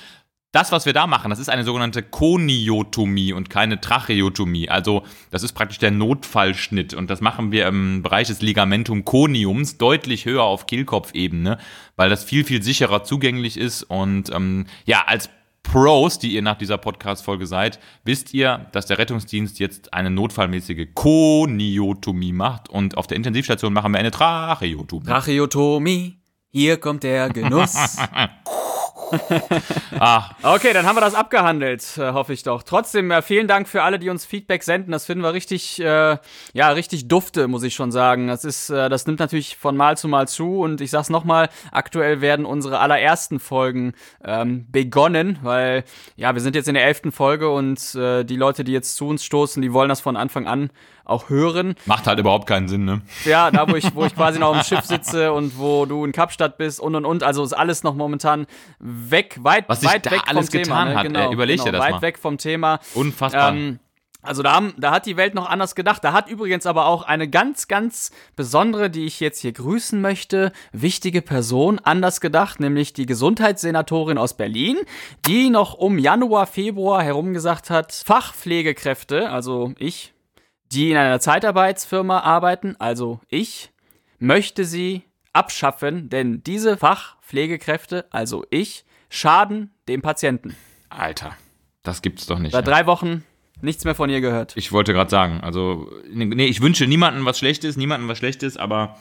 [0.53, 4.69] Das, was wir da machen, das ist eine sogenannte Koniotomie und keine Tracheotomie.
[4.69, 6.93] Also, das ist praktisch der Notfallschnitt.
[6.93, 11.57] Und das machen wir im Bereich des Ligamentum coniums deutlich höher auf Kehlkopfebene,
[11.97, 13.83] weil das viel, viel sicherer zugänglich ist.
[13.85, 15.31] Und ähm, ja, als
[15.63, 20.89] Pros, die ihr nach dieser Podcast-Folge seid, wisst ihr, dass der Rettungsdienst jetzt eine notfallmäßige
[20.93, 22.69] Koniotomie macht.
[22.69, 25.07] Und auf der Intensivstation machen wir eine Tracheotomie.
[25.07, 26.19] Tracheotomie,
[26.51, 27.97] hier kommt der Genuss.
[29.99, 32.63] Ah, Okay, dann haben wir das abgehandelt, äh, hoffe ich doch.
[32.63, 34.93] Trotzdem, äh, vielen Dank für alle, die uns Feedback senden.
[34.93, 36.17] Das finden wir richtig, äh,
[36.53, 38.27] ja, richtig dufte, muss ich schon sagen.
[38.29, 40.61] Das ist, äh, das nimmt natürlich von Mal zu Mal zu.
[40.61, 43.93] Und ich sag's nochmal, aktuell werden unsere allerersten Folgen
[44.25, 45.85] ähm, begonnen, weil,
[46.17, 49.07] ja, wir sind jetzt in der elften Folge und äh, die Leute, die jetzt zu
[49.09, 50.71] uns stoßen, die wollen das von Anfang an
[51.05, 51.75] auch hören.
[51.87, 53.03] macht halt überhaupt keinen Sinn, ne?
[53.25, 56.13] Ja, da wo ich, wo ich quasi noch im Schiff sitze und wo du in
[56.13, 57.23] Kapstadt bist und und und.
[57.25, 58.47] Also ist alles noch momentan
[58.83, 61.01] weg, weit, Was weit weg alles vom getan Thema.
[61.01, 61.27] hat, ne?
[61.27, 62.03] ey, überleg dir das weit mal.
[62.03, 62.81] weg vom Thema.
[62.95, 63.55] Unfassbar.
[63.55, 63.79] Ähm,
[64.23, 66.05] also da, haben, da hat die Welt noch anders gedacht.
[66.05, 70.53] Da hat übrigens aber auch eine ganz, ganz besondere, die ich jetzt hier grüßen möchte,
[70.73, 74.79] wichtige Person anders gedacht, nämlich die Gesundheitssenatorin aus Berlin,
[75.27, 80.15] die noch um Januar, Februar herum gesagt hat, Fachpflegekräfte, also ich,
[80.71, 83.73] die in einer Zeitarbeitsfirma arbeiten, also ich,
[84.21, 86.77] möchte sie abschaffen, denn diese
[87.33, 90.55] Fachpflegekräfte, also ich, schaden dem Patienten.
[90.91, 91.35] Alter,
[91.83, 92.53] das gibt's doch nicht.
[92.53, 93.25] Seit drei Wochen
[93.63, 94.55] nichts mehr von ihr gehört.
[94.57, 98.97] Ich wollte gerade sagen, also, nee, ich wünsche niemandem was Schlechtes, niemandem was Schlechtes, aber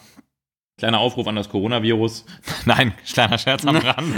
[0.78, 2.26] Kleiner Aufruf an das Coronavirus.
[2.66, 4.16] Nein, kleiner Scherz am Rand.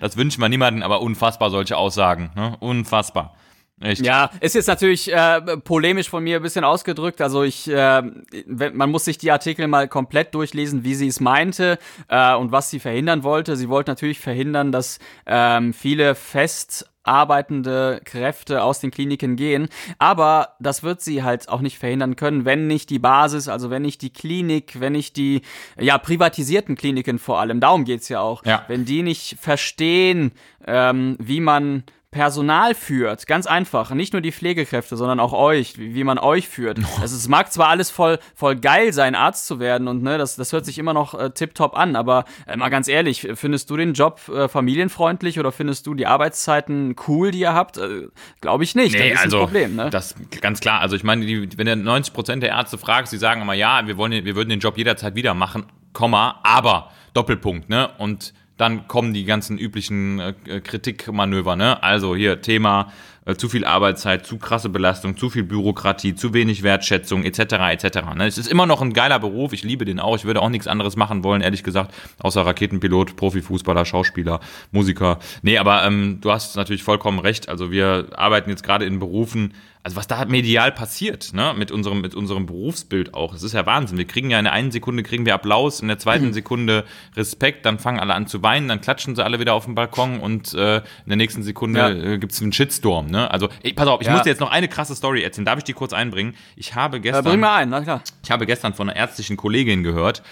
[0.00, 2.30] das wünscht man niemanden, aber unfassbar solche Aussagen.
[2.34, 2.56] Ne?
[2.60, 3.36] Unfassbar.
[3.82, 4.04] Echt?
[4.04, 7.20] Ja, ist jetzt natürlich äh, polemisch von mir ein bisschen ausgedrückt.
[7.20, 8.02] Also ich, äh,
[8.46, 12.70] man muss sich die Artikel mal komplett durchlesen, wie sie es meinte äh, und was
[12.70, 13.56] sie verhindern wollte.
[13.56, 19.68] Sie wollte natürlich verhindern, dass ähm, viele fest arbeitende Kräfte aus den Kliniken gehen.
[19.98, 23.82] Aber das wird sie halt auch nicht verhindern können, wenn nicht die Basis, also wenn
[23.82, 25.42] nicht die Klinik, wenn nicht die
[25.78, 28.64] ja privatisierten Kliniken vor allem, darum geht's ja auch, ja.
[28.68, 30.32] wenn die nicht verstehen,
[30.64, 35.94] ähm, wie man Personal führt, ganz einfach, nicht nur die Pflegekräfte, sondern auch euch, wie,
[35.94, 36.78] wie man euch führt.
[37.00, 40.36] Also es mag zwar alles voll, voll geil sein, Arzt zu werden und ne, das,
[40.36, 43.76] das hört sich immer noch äh, tipptopp an, aber äh, mal ganz ehrlich, findest du
[43.76, 47.78] den Job äh, familienfreundlich oder findest du die Arbeitszeiten cool, die ihr habt?
[47.78, 48.08] Äh,
[48.42, 48.92] Glaube ich nicht.
[48.92, 49.90] Nee, das ist also, ein Problem, ne?
[49.90, 50.80] Das ganz klar.
[50.80, 53.86] Also ich meine, die, wenn du 90 Prozent der Ärzte fragst, die sagen immer, ja,
[53.86, 57.90] wir wollen, wir würden den Job jederzeit wieder machen, Komma, aber Doppelpunkt, ne?
[57.98, 61.82] Und dann kommen die ganzen üblichen äh, Kritikmanöver, ne?
[61.82, 62.92] Also hier Thema
[63.24, 67.40] äh, zu viel Arbeitszeit, zu krasse Belastung, zu viel Bürokratie, zu wenig Wertschätzung etc.
[67.72, 68.14] etc.
[68.14, 68.26] Ne?
[68.26, 70.14] Es ist immer noch ein geiler Beruf, ich liebe den auch.
[70.14, 74.38] Ich würde auch nichts anderes machen wollen, ehrlich gesagt, außer Raketenpilot, Profifußballer, Schauspieler,
[74.70, 75.18] Musiker.
[75.42, 77.48] Nee, aber ähm, du hast natürlich vollkommen recht.
[77.48, 82.00] Also wir arbeiten jetzt gerade in Berufen, also was da medial passiert, ne, mit unserem,
[82.00, 83.34] mit unserem Berufsbild auch.
[83.34, 83.98] Es ist ja Wahnsinn.
[83.98, 86.32] Wir kriegen ja in der einen Sekunde kriegen wir Applaus, in der zweiten mhm.
[86.32, 86.84] Sekunde
[87.16, 90.20] Respekt, dann fangen alle an zu weinen, dann klatschen sie alle wieder auf dem Balkon
[90.20, 92.12] und äh, in der nächsten Sekunde ja.
[92.12, 93.28] äh, gibt es einen Shitstorm, ne?
[93.30, 94.12] Also, ey, pass auf, ich ja.
[94.12, 95.46] muss dir jetzt noch eine krasse Story erzählen.
[95.46, 96.34] Darf ich die kurz einbringen?
[96.54, 97.24] Ich habe gestern.
[97.24, 98.02] Ja, bring mal ein, na klar.
[98.22, 100.22] Ich habe gestern von einer ärztlichen Kollegin gehört,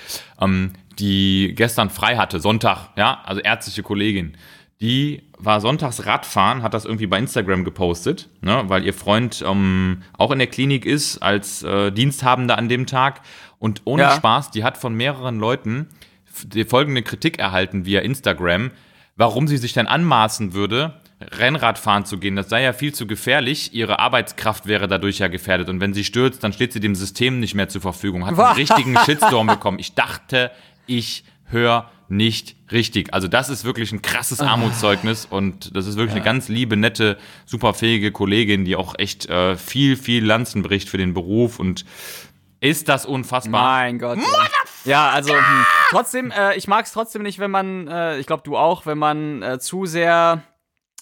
[0.40, 4.36] ähm, die gestern frei hatte, Sonntag, ja, also ärztliche Kollegin
[4.80, 10.02] die war sonntags Radfahren, hat das irgendwie bei Instagram gepostet, ne, weil ihr Freund ähm,
[10.16, 13.20] auch in der Klinik ist als äh, Diensthabender an dem Tag.
[13.58, 14.12] Und ohne ja.
[14.12, 15.88] Spaß, die hat von mehreren Leuten
[16.44, 18.70] die folgende Kritik erhalten via Instagram,
[19.16, 22.36] warum sie sich denn anmaßen würde, Rennradfahren zu gehen.
[22.36, 23.74] Das sei ja viel zu gefährlich.
[23.74, 25.68] Ihre Arbeitskraft wäre dadurch ja gefährdet.
[25.68, 28.24] Und wenn sie stürzt, dann steht sie dem System nicht mehr zur Verfügung.
[28.24, 29.78] Hat einen richtigen Shitstorm bekommen.
[29.78, 30.50] Ich dachte,
[30.86, 33.14] ich höre nicht richtig.
[33.14, 36.16] Also das ist wirklich ein krasses Armutszeugnis und das ist wirklich ja.
[36.16, 40.98] eine ganz liebe, nette, superfähige Kollegin, die auch echt äh, viel, viel Lanzen bricht für
[40.98, 41.84] den Beruf und
[42.60, 43.62] ist das unfassbar.
[43.62, 44.18] Mein Gott.
[44.18, 48.26] Ja, ja also hm, trotzdem, äh, ich mag es trotzdem nicht, wenn man, äh, ich
[48.26, 50.42] glaube du auch, wenn man äh, zu sehr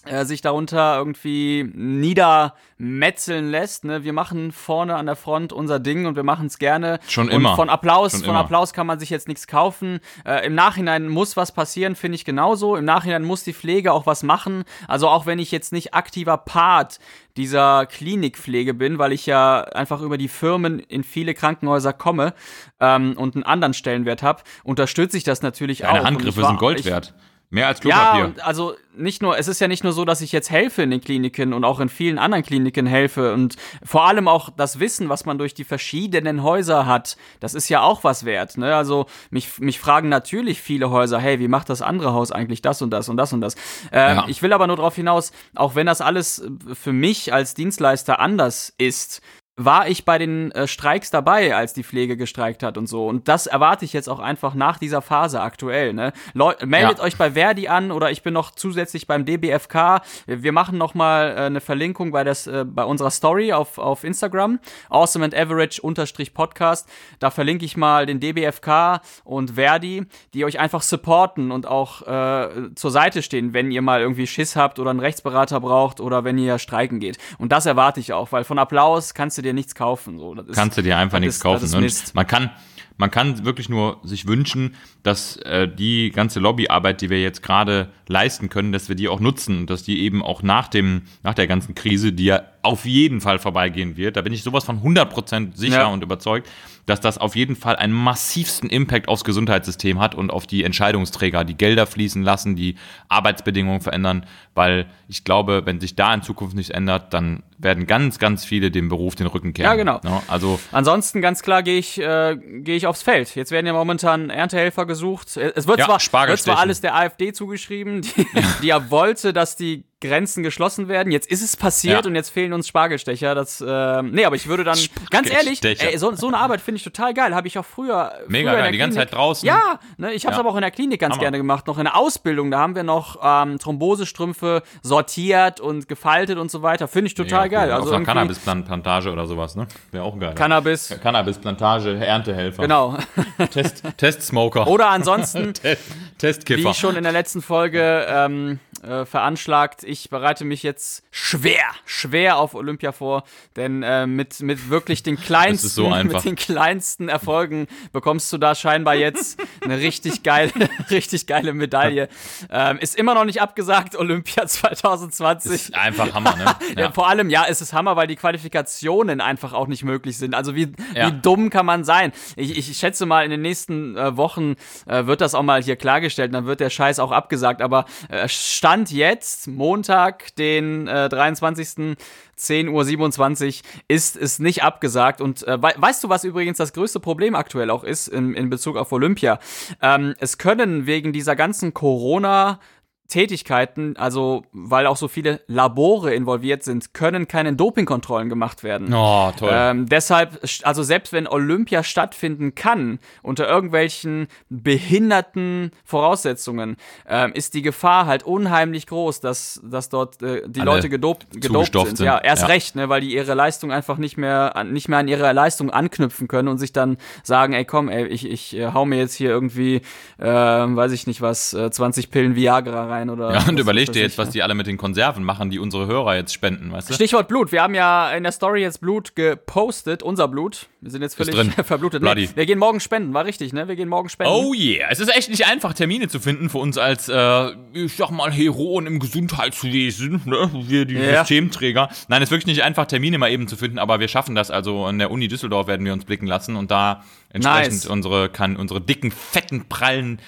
[0.08, 3.84] äh, sich darunter irgendwie niedermetzeln lässt.
[3.84, 4.04] Ne?
[4.04, 6.98] Wir machen vorne an der Front unser Ding und wir machen es gerne.
[7.08, 7.50] Schon immer.
[7.50, 8.40] Und von Applaus, Schon von immer.
[8.40, 10.00] Applaus kann man sich jetzt nichts kaufen.
[10.24, 12.76] Äh, Im Nachhinein muss was passieren, finde ich genauso.
[12.76, 14.64] Im Nachhinein muss die Pflege auch was machen.
[14.86, 16.98] Also auch wenn ich jetzt nicht aktiver Part
[17.36, 22.34] dieser Klinikpflege bin, weil ich ja einfach über die Firmen in viele Krankenhäuser komme
[22.80, 25.94] ähm, und einen anderen Stellenwert habe, unterstütze ich das natürlich Deine auch.
[25.96, 27.14] Deine Handgriffe sind Gold wert.
[27.50, 28.20] Mehr als Klopapier.
[28.20, 30.82] Ja, und also nicht nur, es ist ja nicht nur so, dass ich jetzt helfe
[30.82, 34.80] in den Kliniken und auch in vielen anderen Kliniken helfe und vor allem auch das
[34.80, 38.58] Wissen, was man durch die verschiedenen Häuser hat, das ist ja auch was wert.
[38.58, 38.76] Ne?
[38.76, 42.82] Also mich, mich fragen natürlich viele Häuser, hey, wie macht das andere Haus eigentlich das
[42.82, 43.54] und das und das und das?
[43.92, 44.24] Ähm, ja.
[44.28, 48.74] Ich will aber nur darauf hinaus, auch wenn das alles für mich als Dienstleister anders
[48.76, 49.22] ist,
[49.58, 53.06] war ich bei den äh, Streiks dabei, als die Pflege gestreikt hat und so.
[53.08, 55.92] Und das erwarte ich jetzt auch einfach nach dieser Phase aktuell.
[55.92, 56.12] Ne?
[56.32, 57.04] Leu meldet ja.
[57.04, 60.00] euch bei Verdi an oder ich bin noch zusätzlich beim DBFK.
[60.26, 64.04] Wir machen noch mal äh, eine Verlinkung bei, das, äh, bei unserer Story auf, auf
[64.04, 66.88] Instagram, awesome and average unterstrich Podcast.
[67.18, 72.74] Da verlinke ich mal den DBFK und Verdi, die euch einfach supporten und auch äh,
[72.76, 76.38] zur Seite stehen, wenn ihr mal irgendwie Schiss habt oder einen Rechtsberater braucht oder wenn
[76.38, 77.18] ihr streiken geht.
[77.38, 80.18] Und das erwarte ich auch, weil von Applaus kannst du dir dir nichts kaufen.
[80.18, 80.34] So.
[80.34, 81.68] Ist, Kannst du dir einfach nichts ist, kaufen.
[81.80, 81.88] Ne?
[82.14, 82.50] Man kann,
[82.98, 87.90] man kann wirklich nur sich wünschen, dass äh, die ganze Lobbyarbeit, die wir jetzt gerade
[88.08, 91.46] leisten können, dass wir die auch nutzen, dass die eben auch nach dem, nach der
[91.46, 95.56] ganzen Krise, die ja auf jeden Fall vorbeigehen wird, da bin ich sowas von 100%
[95.56, 95.86] sicher ja.
[95.86, 96.48] und überzeugt,
[96.86, 101.44] dass das auf jeden Fall einen massivsten Impact aufs Gesundheitssystem hat und auf die Entscheidungsträger,
[101.44, 102.74] die Gelder fließen lassen, die
[103.08, 108.18] Arbeitsbedingungen verändern, weil ich glaube, wenn sich da in Zukunft nichts ändert, dann werden ganz,
[108.18, 109.70] ganz viele dem Beruf den Rücken kehren.
[109.70, 110.00] Ja, genau.
[110.04, 113.34] Ja, also Ansonsten ganz klar gehe ich, äh, gehe ich aufs Feld.
[113.34, 115.36] Jetzt werden ja momentan Erntehelfer gesucht.
[115.36, 118.26] Es wird, ja, zwar, wird zwar alles der AfD zugeschrieben, die,
[118.62, 121.10] die ja wollte, dass die Grenzen geschlossen werden.
[121.10, 122.08] Jetzt ist es passiert Ja.
[122.08, 123.34] und jetzt fehlen uns Spargelstecher.
[123.34, 124.78] Das, äh, nee, aber ich würde dann,
[125.10, 127.34] ganz ehrlich, ey, so, so eine Arbeit finde ich total geil.
[127.34, 128.12] Habe ich auch früher.
[128.28, 129.46] Mega früher geil, die ganze Zeit draußen.
[129.46, 130.40] Ja, ne, ich habe es Ja.
[130.40, 131.22] aber auch in der Klinik ganz Hammer.
[131.22, 131.66] gerne gemacht.
[131.66, 136.62] Noch in der Ausbildung, da haben wir noch ähm, Thrombosestrümpfe sortiert und gefaltet und so
[136.62, 136.86] weiter.
[136.88, 137.66] Finde ich total Mega cool.
[137.68, 137.72] geil.
[137.72, 139.66] Also Auf einer Cannabisplantage oder sowas, ne?
[139.90, 140.34] Wäre auch geil.
[140.34, 140.96] Cannabis.
[141.02, 142.62] Cannabisplantage, Erntehelfer.
[142.62, 142.96] Genau.
[143.52, 144.66] Test, Testsmoker.
[144.68, 146.74] Oder ansonsten Test, Wie Testkiffer.
[146.74, 152.54] schon in der letzten Folge ähm, äh, veranschlagt, ich bereite mich jetzt schwer, schwer auf
[152.54, 153.24] Olympia vor,
[153.56, 158.54] denn äh, mit, mit wirklich den kleinsten, so mit den kleinsten Erfolgen bekommst du da
[158.54, 160.52] scheinbar jetzt eine richtig geile,
[160.90, 162.08] richtig geile Medaille.
[162.50, 165.52] Ähm, ist immer noch nicht abgesagt, Olympia 2020.
[165.52, 166.56] ist einfach Hammer, ne?
[166.76, 166.92] Ja.
[166.92, 170.34] Vor allem, ja, es ist Hammer, weil die Qualifikationen einfach auch nicht möglich sind.
[170.34, 171.08] Also wie, Ja.
[171.08, 172.12] wie dumm kann man sein?
[172.36, 174.54] Ich, ich schätze mal, in den nächsten äh, Wochen
[174.86, 177.62] äh, wird das auch mal hier klargestellt, dann wird der Scheiß auch abgesagt.
[177.62, 178.28] Aber äh,
[178.68, 181.96] Stand jetzt, Montag, den äh, 23.
[182.38, 185.22] 10.27 Uhr ist es nicht abgesagt.
[185.22, 188.50] Und äh, wei weißt du, was übrigens das größte Problem aktuell auch ist in, in
[188.50, 189.38] Bezug auf Olympia?
[189.80, 192.60] Ähm, es können wegen dieser ganzen Corona-
[193.08, 198.92] Tätigkeiten, also weil auch so viele Labore involviert sind, können keine Dopingkontrollen gemacht werden.
[198.92, 199.50] Oh, toll.
[199.50, 206.76] Ähm, deshalb, also selbst wenn Olympia stattfinden kann, unter irgendwelchen behinderten Voraussetzungen,
[207.08, 211.28] ähm, ist die Gefahr halt unheimlich groß, dass, dass dort äh, die Alle Leute gedopt,
[211.32, 211.96] gedopt sind.
[211.96, 212.04] sind.
[212.06, 212.48] Ja, erst Ja.
[212.48, 215.70] recht, ne, weil die ihre Leistung einfach nicht mehr, an, nicht mehr an ihre Leistung
[215.70, 219.14] anknüpfen können und sich dann sagen, ey komm, ey, ich, ich äh, hau mir jetzt
[219.14, 219.76] hier irgendwie,
[220.18, 223.32] äh, weiß ich nicht was, äh, 20 Pillen Viagra rein oder.
[223.32, 226.16] ja, und überleg dir jetzt, was die alle mit den Konserven machen, die unsere Hörer
[226.16, 226.94] jetzt spenden, weißt du?
[226.94, 227.52] Stichwort Blut.
[227.52, 230.66] Wir haben ja in der Story jetzt Blut gepostet, unser Blut.
[230.80, 231.52] Wir sind jetzt völlig drin.
[231.64, 232.02] verblutet.
[232.02, 233.68] Nee, wir gehen morgen spenden, war richtig, ne?
[233.68, 234.32] Wir gehen morgen spenden.
[234.32, 237.94] Oh yeah, es ist echt nicht einfach, Termine zu finden für uns als, äh, ich
[237.96, 240.50] sag mal, Heroen im Gesundheitswesen, ne?
[240.52, 241.20] wir die Ja.
[241.24, 241.88] Systemträger.
[242.08, 244.50] Nein, es ist wirklich nicht einfach, Termine mal eben zu finden, aber wir schaffen das.
[244.50, 247.86] Also an der Uni Düsseldorf werden wir uns blicken lassen und da entsprechend Nice.
[247.86, 250.20] unsere, kann, unsere dicken, fetten, prallen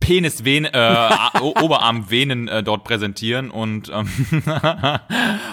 [0.00, 1.08] Penisvenen, äh,
[1.40, 4.08] Oberarmvenen äh, dort präsentieren und, ähm,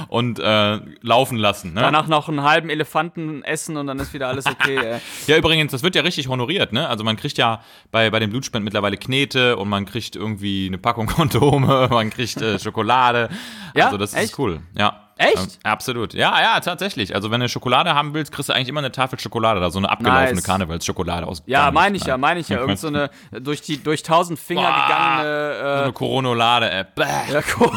[0.08, 1.74] und äh, laufen lassen.
[1.74, 1.82] Ne?
[1.82, 4.78] Danach noch einen halben Elefanten essen und dann ist wieder alles okay.
[4.84, 5.00] ey.
[5.28, 6.88] Ja, übrigens, das wird ja richtig honoriert, ne?
[6.88, 10.78] Also man kriegt ja bei, bei den Blutspenden mittlerweile Knete und man kriegt irgendwie eine
[10.78, 13.30] Packung Kondome, man kriegt äh, Schokolade.
[13.76, 13.86] Ja?
[13.86, 14.32] Also das Echt?
[14.32, 14.62] ist cool.
[14.78, 15.07] Ja.
[15.18, 15.36] Echt?
[15.38, 16.14] Ähm, absolut.
[16.14, 17.16] Ja, ja, tatsächlich.
[17.16, 19.80] Also wenn du Schokolade haben willst, kriegst du eigentlich immer eine Tafel Schokolade da, so
[19.80, 20.44] eine abgelaufene Nice.
[20.44, 21.44] Karnevalsschokolade aus.
[21.46, 22.60] Ja, meine ich ja, meine ich ja.
[22.60, 25.84] Irgend so eine durch die durch tausend Finger Boah.
[25.86, 27.04] So gegangene eine äh, bäh.
[27.04, 27.72] äh, ja, cool.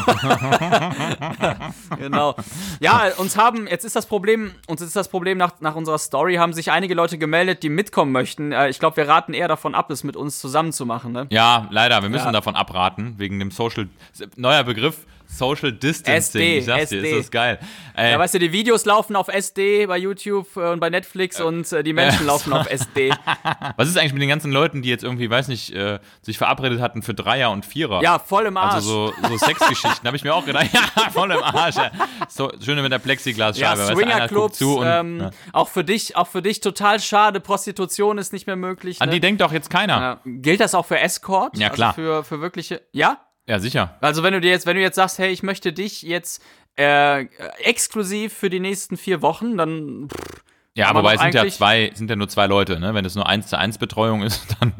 [1.97, 2.35] Genau.
[2.79, 6.35] Ja, uns haben, jetzt ist das Problem, uns ist das Problem nach, nach unserer Story,
[6.35, 8.51] haben sich einige Leute gemeldet, die mitkommen möchten.
[8.51, 11.27] Äh, ich glaube, wir raten eher davon ab, es mit uns zusammen zu machen, ne?
[11.29, 12.31] Ja, leider, wir müssen Ja.
[12.31, 13.87] davon abraten, wegen dem Social,
[14.35, 16.41] neuer Begriff, Social Distancing.
[16.41, 17.11] SD, ich sag's dir, SD.
[17.11, 17.59] ist das geil.
[17.95, 21.39] Ey, Ja, weißt du, die Videos laufen auf SD bei YouTube äh, und bei Netflix
[21.39, 23.11] und äh, die Menschen laufen auf SD.
[23.77, 26.81] was ist eigentlich mit den ganzen Leuten, die jetzt irgendwie, weiß nicht, äh, sich verabredet
[26.81, 28.01] hatten für Dreier und Vierer?
[28.01, 28.73] Ja, voll im Arsch.
[28.75, 31.75] Also so, so Sexgeschichten, habe ich mir auch gedacht, ja, voll im Arsch.
[31.75, 31.91] Ja.
[32.27, 33.83] So, schön mit der ja, Plexiglasscheibe.
[33.83, 35.29] einer Swingerclubs, ähm, ja.
[35.53, 37.39] auch für dich, auch für dich total schade.
[37.39, 39.01] Prostitution ist nicht mehr möglich.
[39.01, 39.15] An Ne?
[39.15, 39.93] die denkt doch jetzt keiner.
[39.93, 40.19] Ja, ja.
[40.25, 41.57] Gilt das auch für Escort?
[41.57, 41.89] Ja, klar.
[41.89, 43.19] Also für, für wirkliche, ja?
[43.59, 43.97] Sicher.
[44.01, 46.43] Also wenn du dir jetzt, wenn du jetzt sagst, hey, ich möchte dich jetzt
[46.77, 47.25] äh,
[47.63, 52.09] exklusiv für die nächsten vier Wochen, dann pff, Ja, Aber wobei sind ja zwei, sind
[52.09, 52.93] ja nur zwei Leute, ne?
[52.93, 54.73] Wenn es nur 1 zu 1 Betreuung ist, dann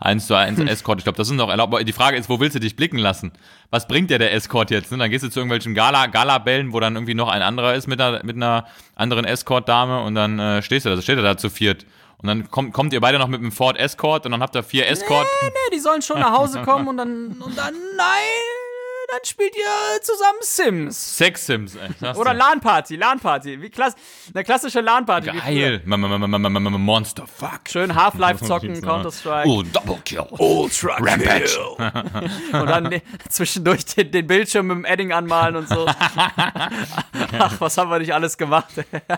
[0.00, 1.00] 1 zu 1 Escort.
[1.00, 1.72] Ich glaube, das sind doch erlaubt.
[1.74, 3.32] Aber die Frage ist, wo willst du dich blicken lassen?
[3.70, 4.92] Was bringt dir der Escort jetzt?
[4.92, 4.98] Ne?
[4.98, 8.00] Dann gehst du zu irgendwelchen Gala, Gala-Bällen, wo dann irgendwie noch ein anderer ist mit
[8.00, 11.50] einer, mit einer anderen Escort-Dame und dann äh, stehst du da, steht er da zu
[11.50, 11.86] viert.
[12.18, 14.62] Und dann kommt, kommt ihr beide noch mit einem Ford Escort und dann habt ihr
[14.62, 15.26] vier Escort.
[15.42, 18.65] nee, die sollen schon nach Hause kommen und dann, und dann, nein,
[19.10, 21.16] dann spielt ihr zusammen Sims.
[21.16, 21.88] Sex-Sims, ey.
[22.00, 22.34] sag's Oder.
[22.34, 23.62] LAN-Party, LAN-Party.
[23.62, 23.94] Wie klass
[24.34, 25.30] eine klassische LAN-Party.
[25.30, 25.82] Geil.
[25.86, 27.60] Monster, fuck.
[27.68, 29.48] Schön Half-Life zocken, Counter-Strike.
[29.48, 30.26] Oh, Double Kill.
[30.38, 31.58] Ultra Rampage.
[32.52, 35.86] Und dann zwischendurch den, den Bildschirm mit dem Edding anmalen und so.
[37.38, 38.68] Ach, was haben wir nicht alles gemacht.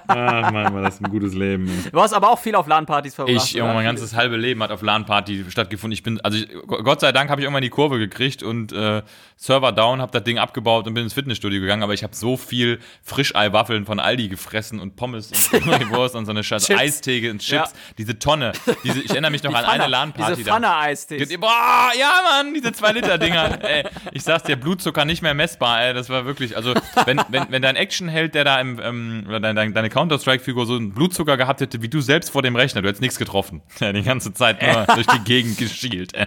[0.07, 1.89] Ach, Mann, war das ein gutes Leben.
[1.93, 3.37] Du hast aber auch viel auf LAN-Partys verbracht.
[3.37, 3.73] Ich, oder?
[3.75, 5.93] mein ganzes halbe Leben hat auf LAN-Party stattgefunden.
[5.93, 9.03] Ich bin, also ich, Gott sei Dank habe ich irgendwann die Kurve gekriegt und äh,
[9.37, 11.83] Server down, habe das Ding abgebaut und bin ins Fitnessstudio gegangen.
[11.83, 16.33] Aber ich habe so viel Frischeiwaffeln von Aldi gefressen und Pommes und Currywurst und so
[16.33, 17.07] eine scheiß Chips.
[17.07, 17.51] Und Chips.
[17.51, 17.69] Ja.
[17.97, 18.53] Diese Tonne.
[18.85, 20.37] Diese, ich erinnere mich noch Die an Pfanne, eine LAN-Party.
[20.37, 20.51] Diese.
[20.51, 21.39] Pfanne-Eistees.
[21.39, 23.65] Boah, ja, Mann, diese 2-Liter-Dinger.
[23.69, 25.95] ey, ich sag's dir, Blutzucker nicht mehr messbar, ey.
[25.95, 29.57] Das war wirklich, also, wenn, wenn, wenn dein Actionheld, der da im, ähm, oder dein,
[29.57, 32.89] dein, deine Counter-Strike-Figur so einen Blutzucker gehabt hätte, wie du selbst vor dem Rechner, du
[32.89, 33.63] hättest nichts getroffen.
[33.81, 36.15] Die ganze Zeit nur durch die Gegend geschielt.
[36.15, 36.27] ey.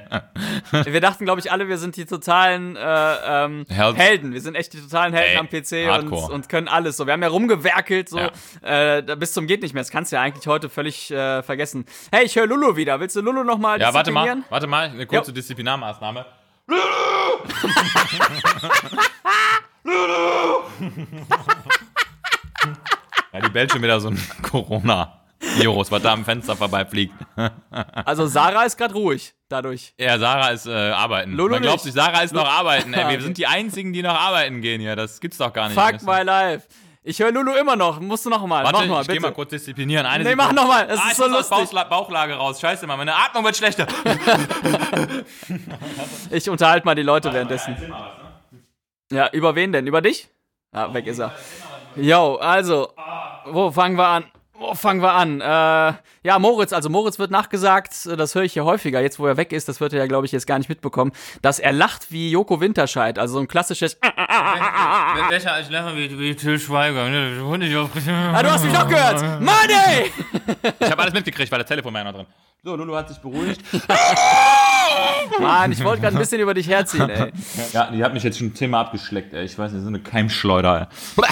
[0.86, 2.80] Wir dachten, glaube ich, alle, wir sind die totalen äh,
[3.46, 4.34] ähm, Held- Helden.
[4.34, 6.34] Wir sind echt die totalen Helden Ey, am PC und, Hardcore.
[6.34, 6.98] und können alles.
[6.98, 8.32] So, wir haben ja rumgewerkelt, so Ja.
[8.98, 9.84] äh, bis zum geht nicht mehr.
[9.84, 11.86] Das kannst du ja eigentlich heute völlig äh, vergessen.
[12.12, 13.00] Hey, ich höre Lulu wieder.
[13.00, 15.36] Willst du Lulu noch mal Ja, warte mal, warte mal, eine kurze Jo.
[15.36, 16.26] Disziplinarmaßnahme.
[23.34, 24.22] ja, die bellt schon wieder so ein
[25.42, 27.14] Corona-Virus, was da am Fenster vorbeifliegt.
[28.06, 29.94] Also Sarah ist gerade ruhig dadurch.
[29.98, 31.32] Ja, Sarah ist äh, arbeiten.
[31.34, 32.94] Lolo Man glaubt sich, Sarah ist noch arbeiten.
[32.94, 34.96] Ey, wir sind die Einzigen, die noch arbeiten gehen hier.
[34.96, 35.80] Das gibt's doch gar nicht.
[35.80, 36.68] Fuck my life.
[37.04, 38.00] Ich höre Lulu immer noch.
[38.00, 38.64] Musst du noch mal.
[38.64, 39.28] Warte, mach mal, ich geh bitte.
[39.28, 40.06] mal kurz disziplinieren.
[40.06, 40.54] Eine Nee, Sekunde.
[40.54, 40.88] mach noch mal.
[40.90, 41.58] Es ah, ist so muss aus lustig.
[41.70, 42.60] Bauchla Bauchlage raus.
[42.60, 42.98] Scheiße, Mann.
[42.98, 43.88] Meine Atmung wird schlechter.
[46.30, 47.76] Ich unterhalte mal die Leute währenddessen.
[47.90, 48.52] Mal was,
[49.12, 49.18] ne?
[49.18, 49.88] Ja, über wen denn?
[49.88, 50.30] Über dich?
[50.74, 51.34] Ja, weg ist er.
[51.96, 52.94] Yo, also,
[53.46, 54.26] wo fangen wir an?
[54.62, 55.42] Wo fangen wir an?
[55.42, 55.94] Äh,
[56.24, 59.54] ja, Moritz, also Moritz wird nachgesagt, das höre ich hier häufiger, jetzt wo er weg
[59.54, 62.30] ist, das wird er ja, glaube ich, jetzt gar nicht mitbekommen, dass er lacht wie
[62.30, 63.96] Joko Winterscheid, also so ein klassisches
[65.30, 67.10] Besser als Lachen wie, wie Till Schweiger.
[67.10, 67.42] ne?
[68.36, 69.42] Ah, du hast mich doch gehört!
[69.42, 70.12] Mann, ey!
[70.80, 72.28] Ich habe alles mitgekriegt, weil das Telefon war noch drin.
[72.64, 73.62] So, Lulu hat sich beruhigt.
[75.40, 77.32] Mann, ich wollte gerade ein bisschen über dich herziehen, ey.
[77.74, 79.44] Ja, die hat mich jetzt schon zehnmal abgeschleckt, ey.
[79.44, 81.26] Ich weiß nicht, so eine Keimschleuder, ey.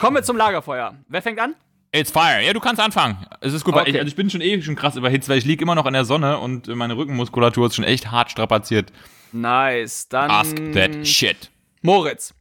[0.00, 0.94] Kommen wir zum Lagerfeuer.
[1.08, 1.54] Wer fängt an?
[1.96, 2.42] It's fire.
[2.44, 3.18] Ja, du kannst anfangen.
[3.40, 3.90] Es ist gut, weil Okay.
[3.92, 5.92] ich, also ich bin schon ewig schon krass überhitzt, weil ich liege immer noch in
[5.92, 8.92] der Sonne und meine Rückenmuskulatur ist schon echt hart strapaziert.
[9.32, 11.50] Nice, dann Ask that shit.
[11.82, 12.34] Moritz,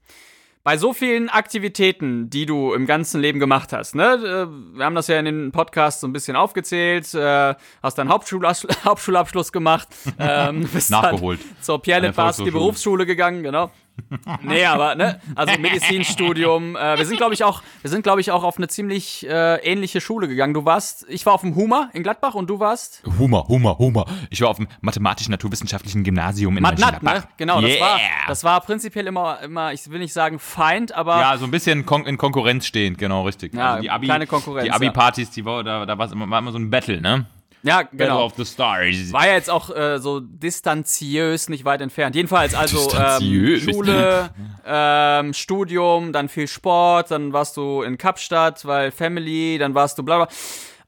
[0.64, 4.96] bei so vielen Aktivitäten, die du im ganzen Leben gemacht hast, ne, äh, wir haben
[4.96, 9.88] das ja in den Podcasts so ein bisschen aufgezählt, äh, hast deinen Hauptschulabs Hauptschulabschluss gemacht,
[10.20, 11.42] ähm, bist Nachgeholt.
[11.42, 12.52] dann zur Pierre Volkshochschule.
[12.52, 13.70] Berufsschule gegangen, genau.
[14.42, 18.32] nee, aber, ne, also Medizinstudium, äh, wir sind, glaube ich, auch, wir sind, glaube ich,
[18.32, 20.54] auch auf eine ziemlich äh, ähnliche Schule gegangen.
[20.54, 24.06] Du warst, ich war auf dem Hummer in Gladbach und du warst Humor, Humor, Humor.
[24.30, 27.10] Ich war auf dem mathematisch-naturwissenschaftlichen Gymnasium in Matnat, ne?
[27.10, 27.38] Mönchengladbach.
[27.38, 27.82] Genau, das yeah.
[27.82, 31.52] war, das war prinzipiell immer, immer, ich will nicht sagen Feind, aber Ja, so ein
[31.52, 33.54] bisschen kon in Konkurrenz stehend, genau, richtig.
[33.54, 36.52] Ja, also die Abi, Konkurrenz, Die Abi-Partys, die war, da, da war's immer, war immer
[36.52, 37.26] so ein Battle, ne?
[37.64, 38.26] Ja, Battle genau.
[38.26, 39.12] of the Stars.
[39.12, 42.16] War ja jetzt auch äh, so distanziös nicht weit entfernt.
[42.16, 43.60] Jedenfalls also ähm.
[43.60, 44.30] Schule,
[44.66, 50.04] ähm, Studium, dann viel Sport, dann warst du in Kapstadt, weil Family, dann warst du
[50.04, 50.28] bla bla.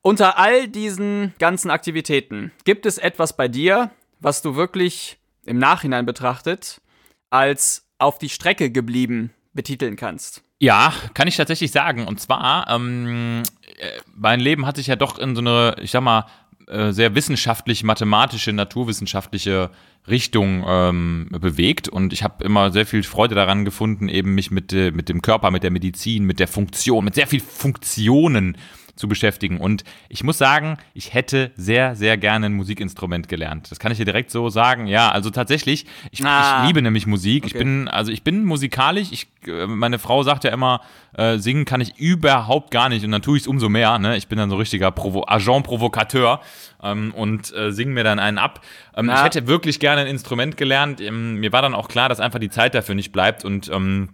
[0.01, 6.05] Unter all diesen ganzen Aktivitäten gibt es etwas bei dir, was du wirklich im Nachhinein
[6.05, 6.81] betrachtet
[7.29, 10.43] als auf die Strecke geblieben betiteln kannst.
[10.59, 12.07] Ja, kann ich tatsächlich sagen.
[12.07, 13.43] Und zwar, ähm,
[13.77, 16.27] äh, mein Leben hat sich ja doch in so eine, ich sag mal,
[16.67, 19.69] äh, sehr wissenschaftlich-mathematische, naturwissenschaftliche
[20.07, 21.89] Richtung ähm, bewegt.
[21.89, 25.21] Und ich habe immer sehr viel Freude daran gefunden, eben mich mit, äh, mit dem
[25.21, 28.57] Körper, mit der Medizin, mit der Funktion, mit sehr viel Funktionen
[28.95, 29.57] zu beschäftigen.
[29.59, 33.69] Und ich muss sagen, ich hätte sehr, sehr gerne ein Musikinstrument gelernt.
[33.71, 34.87] Das kann ich dir direkt so sagen.
[34.87, 36.61] Ja, also tatsächlich, ich, Ah.
[36.61, 37.45] ich liebe nämlich Musik.
[37.45, 37.63] Ich Okay.
[37.63, 39.09] bin, also ich bin musikalisch.
[39.11, 40.81] Ich, äh, meine Frau sagt ja immer,
[41.17, 43.03] äh, singen kann ich überhaupt gar nicht.
[43.05, 43.99] Und dann tue ich es umso mehr.
[43.99, 44.17] Ne?
[44.17, 46.41] Ich bin dann so richtiger Provo Agent Provokateur
[46.83, 48.61] ähm, und äh, singe mir dann einen ab.
[48.95, 49.17] Ähm, Ja.
[49.17, 51.01] Ich hätte wirklich gerne ein Instrument gelernt.
[51.01, 54.09] Ähm, mir war dann auch klar, dass einfach die Zeit dafür nicht bleibt und ähm,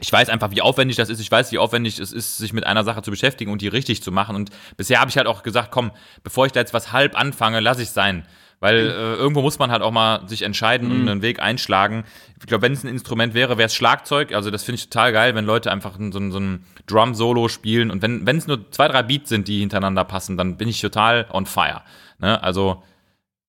[0.00, 1.20] ich weiß einfach, wie aufwendig das ist.
[1.20, 4.02] Ich weiß, wie aufwendig es ist, sich mit einer Sache zu beschäftigen und die richtig
[4.02, 4.34] zu machen.
[4.36, 5.90] Und bisher habe ich halt auch gesagt, komm,
[6.24, 8.26] bevor ich da jetzt was halb anfange, lass ich sein.
[8.58, 12.04] Weil äh, irgendwo muss man halt auch mal sich entscheiden und einen Weg einschlagen.
[12.40, 14.32] Ich glaube, wenn es ein Instrument wäre, wäre es Schlagzeug.
[14.32, 17.90] Also das finde ich total geil, wenn Leute einfach so, ein- so ein Drum-Solo spielen.
[17.90, 20.80] Und wenn wenn es nur zwei, drei Beats sind, die hintereinander passen, dann bin ich
[20.80, 21.82] total on fire.
[22.20, 22.40] Ne?
[22.40, 22.84] Also,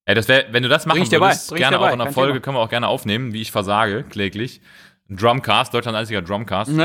[0.05, 2.05] ey, das wäre, wenn du das machen bei, würdest, ich gerne bei, auch in einer
[2.05, 4.61] kein Folge, können wir auch gerne aufnehmen, wie ich versage, kläglich.
[5.09, 6.71] Drumcast, Deutschlands einziger Drumcast.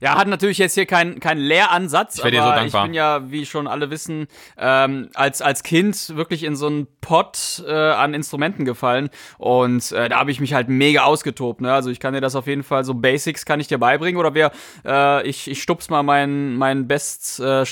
[0.00, 2.84] Ja, hat natürlich jetzt hier keinen kein Lehransatz, wär dir so aber dankbar.
[2.84, 4.26] ich bin ja, wie schon alle wissen,
[4.56, 10.08] ähm, als, als Kind wirklich in so einen Pott äh, an Instrumenten gefallen und äh,
[10.08, 11.60] da habe ich mich halt mega ausgetobt.
[11.60, 11.72] Ne?
[11.72, 14.34] Also ich kann dir das auf jeden Fall, so Basics kann ich dir beibringen oder
[14.34, 14.50] wir,
[14.84, 17.64] äh, ich, ich stups mal meinen mein Best äh,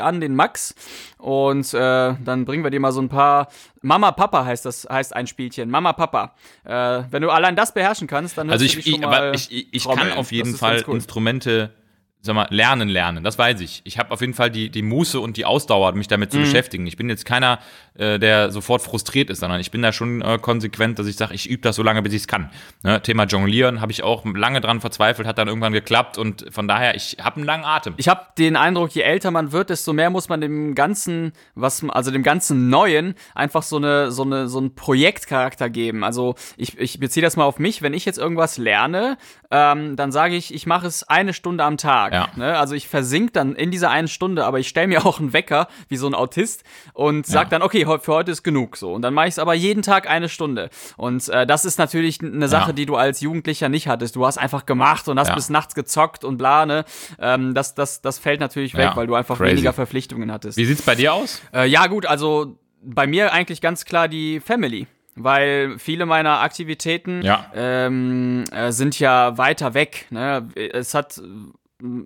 [0.00, 0.74] an, den Max
[1.18, 3.48] und äh, dann bringen wir dir mal so ein paar
[3.82, 8.06] Mama Papa heißt das heißt ein Spielchen Mama Papa äh, wenn du allein das beherrschen
[8.06, 10.94] kannst dann Also ich, ich, ich, ich, kann auf jeden Fall cool.
[10.94, 11.72] Instrumente,
[12.20, 13.24] sag mal, lernen, lernen.
[13.24, 13.82] Das weiß ich.
[13.84, 16.36] Ich habe auf jeden Fall die, die Muße und die Ausdauer, mich damit Mhm.
[16.36, 16.86] zu beschäftigen.
[16.86, 17.58] Ich bin jetzt keiner,
[17.94, 21.34] äh, der sofort frustriert ist, sondern ich bin da schon äh, konsequent, dass ich sage,
[21.34, 22.50] ich übe das so lange, bis ich es kann.
[22.82, 23.02] Ne?
[23.02, 26.94] Thema Jonglieren habe ich auch lange dran verzweifelt, hat dann irgendwann geklappt und von daher,
[26.94, 27.94] ich habe einen langen Atem.
[27.96, 31.84] Ich habe den Eindruck, je älter man wird, desto mehr muss man dem ganzen, was
[31.88, 36.04] also dem ganzen Neuen einfach so eine so eine so einen Projektcharakter geben.
[36.04, 37.82] Also ich, ich beziehe das mal auf mich.
[37.82, 39.18] Wenn ich jetzt irgendwas lerne,
[39.50, 42.12] ähm, dann sage ich, ich mache es eine Stunde am Tag.
[42.12, 42.28] Ja.
[42.36, 42.58] Ne?
[42.58, 45.68] Also ich versink dann in dieser einen Stunde, aber ich stelle mir auch einen Wecker
[45.88, 47.50] wie so ein Autist und sag Ja.
[47.50, 48.92] dann, okay, okay, für heute ist genug so.
[48.92, 50.70] Und dann mache ich es aber jeden Tag eine Stunde.
[50.96, 52.72] Und äh, das ist natürlich eine Sache, Ja.
[52.72, 54.16] die du als Jugendlicher nicht hattest.
[54.16, 55.34] Du hast einfach gemacht und hast Ja.
[55.34, 56.84] bis nachts gezockt und bla, ne?
[57.18, 59.52] Ähm, das, das, das fällt natürlich weg, Ja, weil du einfach crazy.
[59.52, 60.56] weniger Verpflichtungen hattest.
[60.58, 61.40] Wie sieht's bei dir aus?
[61.54, 64.86] Äh, ja, gut, also bei mir eigentlich ganz klar die Family.
[65.14, 67.46] Weil viele meiner Aktivitäten Ja.
[67.54, 70.06] ähm, äh, sind ja weiter weg.
[70.08, 70.48] Ne?
[70.54, 71.20] Es hat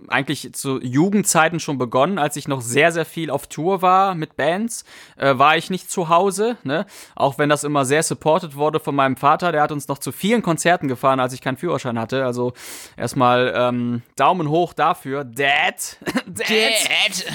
[0.08, 4.36] eigentlich zu Jugendzeiten schon begonnen, als ich noch sehr, sehr viel auf Tour war mit
[4.36, 4.84] Bands,
[5.16, 6.86] äh, war ich nicht zu Hause, ne?
[7.14, 10.12] Auch wenn das immer sehr supported wurde von meinem Vater, der hat uns noch zu
[10.12, 12.24] vielen Konzerten gefahren, als ich keinen Führerschein hatte.
[12.24, 12.52] Also
[12.96, 15.24] erstmal ähm, Daumen hoch dafür.
[15.24, 15.98] Dad!
[16.26, 17.26] Dad!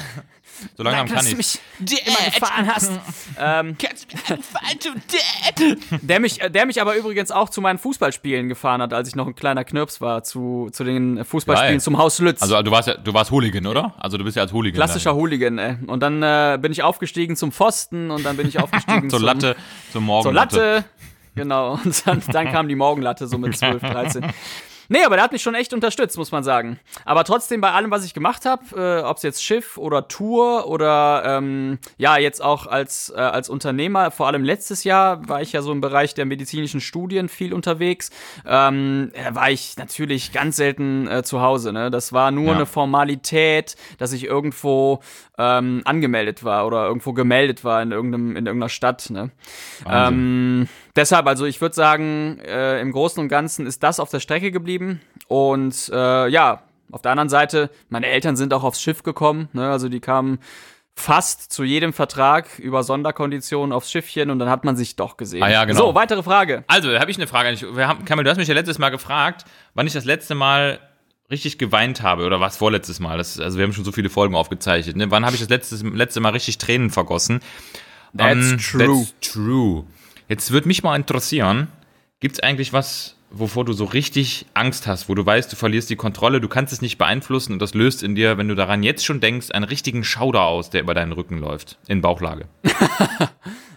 [0.78, 1.36] So langsam kann ich.
[1.38, 2.91] mich immer gefahren hast.
[3.39, 6.01] ähm, Kannst du mir anfallen, du Dad?
[6.01, 9.28] der, mich, der mich aber übrigens auch zu meinen Fußballspielen gefahren hat, als ich noch
[9.28, 11.82] ein kleiner Knirps war, zu, zu den Fußballspielen Geil.
[11.82, 12.41] zum Haus Lütz.
[12.41, 13.93] Also du warst ja, du warst Hooligan, oder?
[13.99, 14.76] Also du bist ja als Hooligan.
[14.76, 15.78] Klassischer Hooligan, ey.
[15.88, 19.26] Und dann äh, bin ich aufgestiegen zum Pfosten und dann bin ich aufgestiegen zur zum,
[19.26, 19.55] Latte,
[19.91, 20.24] zur Morgen.
[20.24, 20.86] zur Latte.
[21.36, 21.80] Genau.
[21.84, 24.26] Und dann, dann kam die Morgenlatte so mit 12, 13.
[24.92, 26.78] Nee, aber der hat mich schon echt unterstützt, muss man sagen.
[27.06, 30.68] Aber trotzdem bei allem, was ich gemacht habe, äh, ob es jetzt Schiff oder Tour
[30.68, 35.54] oder ähm, ja, jetzt auch als, äh, als Unternehmer, vor allem letztes Jahr war ich
[35.54, 38.10] ja so im Bereich der medizinischen Studien viel unterwegs,
[38.46, 41.72] ähm, äh, war ich natürlich ganz selten äh, zu Hause.
[41.72, 41.89] Ne?
[41.89, 42.56] Das war nur Ja.
[42.56, 45.00] eine Formalität, dass ich irgendwo
[45.38, 49.10] ähm, angemeldet war oder irgendwo gemeldet war in, irgendeinem, in irgendeiner Stadt.
[49.10, 49.32] Ne?
[49.89, 54.20] Ähm, deshalb, also ich würde sagen, äh, im Großen und Ganzen ist das auf der
[54.20, 55.02] Strecke geblieben.
[55.28, 59.50] Und äh, ja, auf der anderen Seite, meine Eltern sind auch aufs Schiff gekommen.
[59.54, 59.70] Ne?
[59.70, 60.39] Also die kamen
[60.94, 65.42] fast zu jedem Vertrag über Sonderkonditionen aufs Schiffchen und dann hat man sich doch gesehen.
[65.42, 65.80] Ah ja, genau.
[65.88, 66.64] So, weitere Frage.
[66.68, 67.76] Also, da habe ich eine Frage.
[67.76, 70.80] Wir haben, Kamil, du hast mich ja letztes Mal gefragt, wann ich das letzte Mal
[71.32, 73.18] richtig geweint habe oder was vorletztes Mal.
[73.18, 74.98] Das, also wir haben schon so viele Folgen aufgezeichnet.
[74.98, 75.10] Ne?
[75.12, 77.39] Wann habe ich das letzte, letzte Mal richtig Tränen vergossen?
[78.16, 78.88] That's Ähm, true.
[78.88, 79.86] That's true.
[80.32, 81.67] Jetzt würde mich mal interessieren,
[82.21, 85.89] gibt es eigentlich was, wovor du so richtig Angst hast, wo du weißt, du verlierst
[85.89, 88.82] die Kontrolle, du kannst es nicht beeinflussen und das löst in dir, wenn du daran
[88.82, 92.47] jetzt schon denkst, einen richtigen Schauder aus, der über deinen Rücken läuft, in Bauchlage.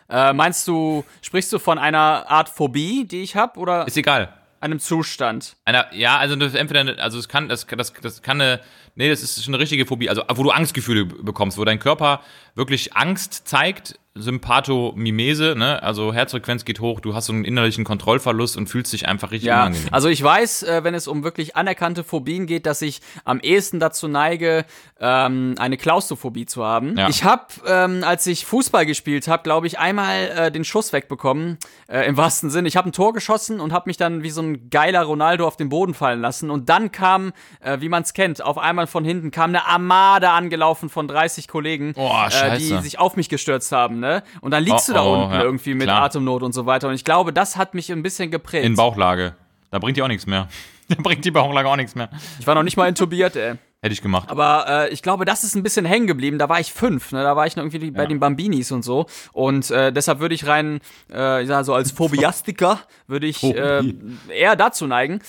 [0.07, 4.34] Äh, meinst du, sprichst du von einer Art Phobie, die ich habe, oder Ist egal.
[4.61, 5.57] einem Zustand?
[5.64, 8.61] Einer, ja, also das ist entweder, also es kann, das, das, das kann eine,
[8.96, 12.20] nee, das ist schon eine richtige Phobie, also wo du Angstgefühle bekommst, wo dein Körper
[12.55, 18.57] wirklich Angst zeigt, Sympathomimese, ne, also Herzfrequenz geht hoch, du hast so einen innerlichen Kontrollverlust
[18.57, 19.89] und fühlst dich einfach richtig Ja, unangenehm.
[19.93, 23.81] also ich weiß, äh, wenn es um wirklich anerkannte Phobien geht, dass ich am ehesten
[23.81, 24.65] dazu neige,
[25.01, 26.97] ähm, eine Klaustrophobie zu haben.
[26.97, 27.09] Ja.
[27.09, 31.59] Ich habe, ähm, als ich Fußball gespielt habe, glaube ich, einmal äh, den Schuss wegbekommen,
[31.89, 32.67] äh, im wahrsten Sinn.
[32.67, 35.57] Ich habe ein Tor geschossen und habe mich dann wie so ein geiler Ronaldo auf
[35.57, 36.51] den Boden fallen lassen.
[36.51, 40.31] Und dann kam, äh, wie man es kennt, auf einmal von hinten kam eine Armade
[40.31, 42.12] angelaufen von 30 Kollegen, Oh,
[42.59, 44.03] die sich auf mich gestürzt haben.
[44.05, 44.22] Ne?
[44.42, 46.02] Und dann liegst Oh, du da oh, unten ja, irgendwie mit klar.
[46.02, 46.88] Atemnot und so weiter.
[46.88, 48.66] Und ich glaube, das hat mich ein bisschen geprägt.
[48.66, 49.34] in Bauchlage.
[49.70, 50.48] Da bringt die auch nichts mehr.
[50.86, 52.11] Da bringt die Bauchlage auch nichts mehr.
[52.38, 53.55] ich war noch nicht mal intubiert, ey.
[53.80, 54.28] Hätte ich gemacht.
[54.30, 56.38] Aber äh, ich glaube, das ist ein bisschen hängen geblieben.
[56.38, 57.22] Da war ich fünf, ne?
[57.22, 59.07] Da war ich noch irgendwie bei den Bambinis und so.
[59.32, 60.80] Und äh, deshalb würde ich rein,
[61.11, 63.82] äh, ich sag so als Phobiastiker, würde ich äh,
[64.28, 65.20] eher dazu neigen.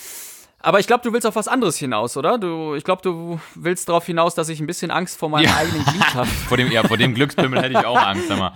[0.66, 2.40] Aber ich glaube, du willst auf was anderes hinaus, oder?
[2.40, 5.56] Du, ich glaube, du willst darauf hinaus, dass ich ein bisschen Angst vor meinem Ja.
[5.58, 6.28] eigenen Glied habe.
[6.50, 8.52] Vor dem, ja, vor dem Glückspimmel hätte ich auch Angst, sag mal.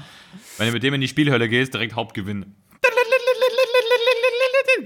[0.57, 2.55] Wenn du mit dem in die Spielhölle gehst, direkt Hauptgewinn.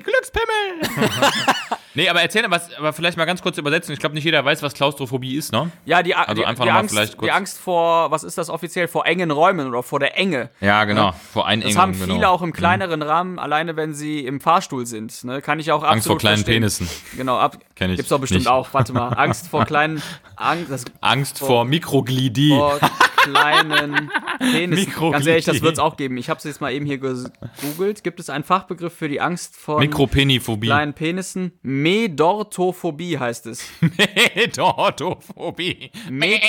[0.03, 1.49] Glückspimmel!
[1.96, 3.94] Nee, aber erzähl was, aber vielleicht mal ganz kurz übersetzen.
[3.94, 5.72] Ich glaube, nicht jeder weiß, was Klaustrophobie ist, ne?
[5.86, 8.38] Ja, die, Also die, einfach die, mal Angst, vielleicht kurz- die Angst vor, was ist
[8.38, 10.50] das offiziell, vor engen Räumen oder vor der Enge.
[10.62, 11.14] Ja, genau.
[11.32, 12.32] Vor Einengung, Das haben viele genau.
[12.32, 15.24] auch im kleineren Rahmen, alleine wenn sie im Fahrstuhl sind.
[15.24, 15.41] Ne?
[15.41, 16.62] Kann ich auch Angst vor kleinen verstehen.
[16.62, 16.89] Penissen.
[17.16, 18.48] Genau, ab, Kenn ich gibt's doch bestimmt nicht.
[18.50, 18.70] auch.
[18.74, 20.02] Warte mal, Angst vor kleinen,
[20.36, 22.50] Angst, das, Angst Vor- vor Mikroglidie.
[22.50, 22.80] vor
[23.24, 24.88] kleinen Penis.
[24.99, 26.17] Ganz ehrlich, das wird's auch geben.
[26.17, 28.03] Ich habe es jetzt mal eben hier gegoogelt.
[28.03, 30.67] Gibt es einen Fachbegriff für die Angst vor Mikropeniphobie.
[30.67, 31.53] kleinen Penissen?
[31.61, 33.65] Medorthophobie heißt es.
[34.36, 35.91] Medortophobie.
[36.09, 36.41] Med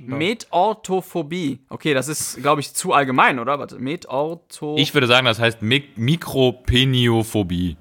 [0.00, 1.60] Medorthophobie.
[1.68, 3.58] Okay, das ist, glaube ich, zu allgemein, oder?
[3.58, 7.76] Warte, Medortho Ich würde sagen, das heißt Mik Mikropeniophobie.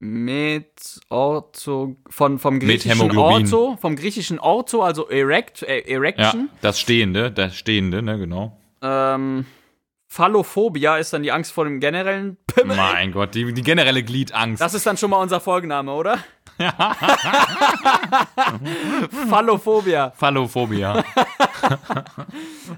[0.00, 3.16] Mit Ortho von vom griechischen.
[3.18, 6.50] Ortho, vom griechischen Ortho, also erect, äh, Ja, erection.
[6.60, 8.56] das Stehende, das Stehende, ne, genau.
[8.80, 9.44] Ähm,
[10.06, 12.76] Phallophobia ist dann die Angst vor dem generellen Pimmel.
[12.76, 14.60] Mein Gott, die, die generelle Gliedangst.
[14.60, 16.18] Das ist dann schon mal unser Folgenname, oder?
[19.28, 20.10] Phallophobia.
[20.10, 21.04] Phallophobia.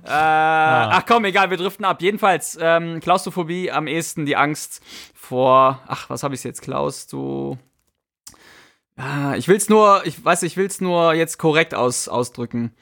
[0.04, 2.00] Äh, Ach komm, egal, wir driften ab.
[2.00, 4.80] Jedenfalls, ähm, Klaustrophobie am ehesten die Angst
[5.14, 5.80] vor.
[5.86, 7.06] Ach, was habe ich jetzt, Klaus?
[7.06, 7.58] Du.
[8.96, 12.72] Ah, ich will's nur, ich weiß, ich will's nur jetzt korrekt aus, ausdrücken.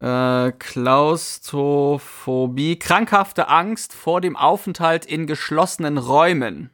[0.00, 6.70] Äh, Klaustrophobie, krankhafte Angst vor dem Aufenthalt in geschlossenen Räumen.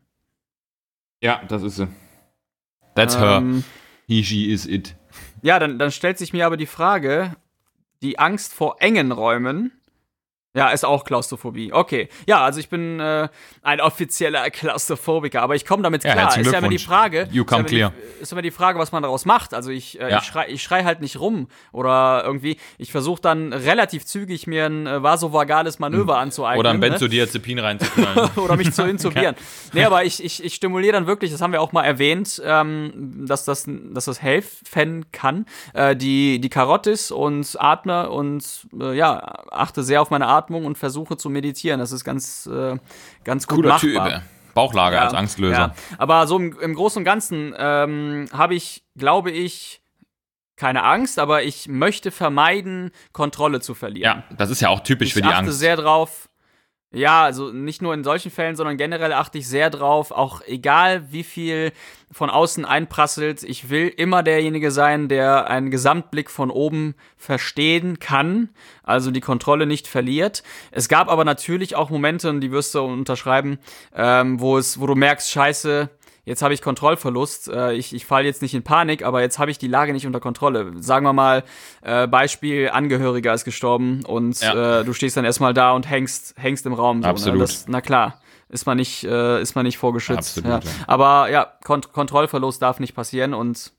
[1.20, 1.88] Ja, das ist sie.
[2.94, 3.38] That's her.
[3.38, 3.64] Ähm,
[4.06, 4.94] He, she is it.
[5.42, 7.36] ja, dann, dann stellt sich mir aber die Frage,
[8.02, 9.72] die Angst vor engen Räumen.
[10.54, 11.72] Ja, ist auch Klaustrophobie.
[11.72, 12.10] Okay.
[12.26, 13.28] Ja, also ich bin äh,
[13.62, 16.24] ein offizieller Klaustrophobiker, aber ich komme damit Ja, klar.
[16.24, 16.78] herzlichen Ist ja immer die.
[16.78, 17.26] Frage.
[17.32, 17.92] You come ist ja clear.
[18.18, 19.54] Die, ist immer die Frage, was man daraus macht.
[19.54, 20.18] Also ich, äh, Ja.
[20.18, 22.58] ich schrei ich schrei halt nicht rum oder irgendwie.
[22.76, 26.60] Ich versuche dann relativ zügig mir ein äh, vasovagales Manöver anzueignen.
[26.60, 26.90] Oder ein ne?
[26.90, 28.30] Benzodiazepin reinzuknallen.
[28.36, 29.34] oder mich zu intubieren.
[29.74, 32.92] Nee, aber ich, ich, ich stimuliere dann wirklich, das haben wir auch mal erwähnt, ähm,
[33.26, 35.46] dass, das, dass das helfen kann.
[35.72, 38.44] Äh, die, die Karotis und atme und
[38.78, 39.18] äh, ja,
[39.50, 41.80] achte sehr auf meine Atmung und versuche zu meditieren.
[41.80, 42.76] Das ist ganz, äh,
[43.24, 43.94] ganz gut Cooler Typ.
[43.94, 44.12] machbar.
[44.14, 44.20] ey.
[44.54, 45.56] Bauchlage Ja, als Angstlöser.
[45.58, 45.74] Ja.
[45.98, 49.82] Aber so im, im Großen und Ganzen ähm, habe ich, glaube ich,
[50.56, 54.24] keine Angst, aber ich möchte vermeiden, Kontrolle zu verlieren.
[54.28, 55.58] Ja, das ist ja auch typisch ich für die achte Angst.
[55.58, 56.28] sehr drauf.
[56.94, 61.10] Ja, also nicht nur in solchen Fällen, sondern generell achte ich sehr drauf, auch egal
[61.10, 61.72] wie viel
[62.12, 68.50] von außen einprasselt, ich will immer derjenige sein, der einen Gesamtblick von oben verstehen kann,
[68.82, 70.42] also die Kontrolle nicht verliert.
[70.70, 73.58] Es gab aber natürlich auch Momente, und die wirst du unterschreiben,
[73.96, 75.88] ähm, wo es, wo du merkst, scheiße,
[76.24, 79.50] jetzt habe ich Kontrollverlust, äh, ich, ich falle jetzt nicht in Panik, aber jetzt habe
[79.50, 80.72] ich die Lage nicht unter Kontrolle.
[80.76, 81.44] Sagen wir mal,
[81.82, 84.80] äh, Beispiel, Angehöriger ist gestorben und Ja.
[84.80, 87.02] äh, du stehst dann erstmal da und hängst, hängst im Raum.
[87.02, 87.38] So, Absolut.
[87.38, 87.44] Ne?
[87.44, 90.38] Das, na klar, ist man nicht, äh, ist man nicht vorgeschützt.
[90.38, 90.70] Absolut, ja.
[90.70, 90.76] ja.
[90.86, 93.72] Aber ja, Kont Kontrollverlust darf nicht passieren und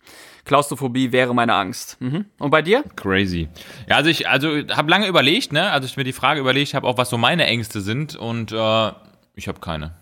[0.45, 2.01] Klaustrophobie wäre meine Angst.
[2.01, 2.25] Mhm.
[2.39, 2.83] Und bei dir?
[2.97, 3.47] Crazy.
[3.87, 5.71] Ja, also ich also habe lange überlegt, ne?
[5.71, 8.91] Also ich mir die Frage überlegt habe, auch was so meine Ängste sind und äh,
[9.35, 9.93] ich habe keine.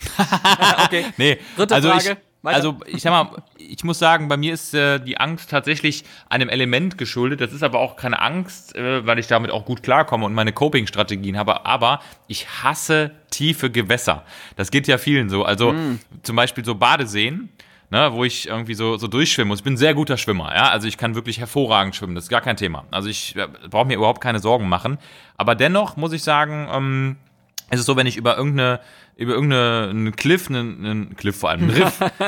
[0.84, 1.04] Okay.
[1.16, 2.10] Nee, Dritte also Frage.
[2.12, 2.56] Ich, Weiter.
[2.56, 6.48] also ich sag mal, ich muss sagen, bei mir ist äh, die Angst tatsächlich einem
[6.48, 7.42] Element geschuldet.
[7.42, 10.52] Das ist aber auch keine Angst, äh, weil ich damit auch gut klarkomme und meine
[10.52, 11.66] Coping-Strategien habe.
[11.66, 14.24] Aber ich hasse tiefe Gewässer.
[14.56, 15.44] Das geht ja vielen so.
[15.44, 16.00] Also Mm.
[16.22, 17.50] zum Beispiel so Badeseen.
[17.92, 19.58] Ne, wo ich irgendwie so, so durchschwimmen muss.
[19.58, 20.68] Ich bin ein sehr guter Schwimmer, ja.
[20.70, 22.84] Also ich kann wirklich hervorragend schwimmen, das ist gar kein Thema.
[22.92, 24.96] Also ich äh, brauche mir überhaupt keine Sorgen machen.
[25.36, 27.16] Aber dennoch muss ich sagen, ähm,
[27.70, 28.80] es ist so, wenn ich über irgendeine,
[29.16, 32.00] über irgendeinen Cliff, einen, einen Cliff vor allem, einen Riff,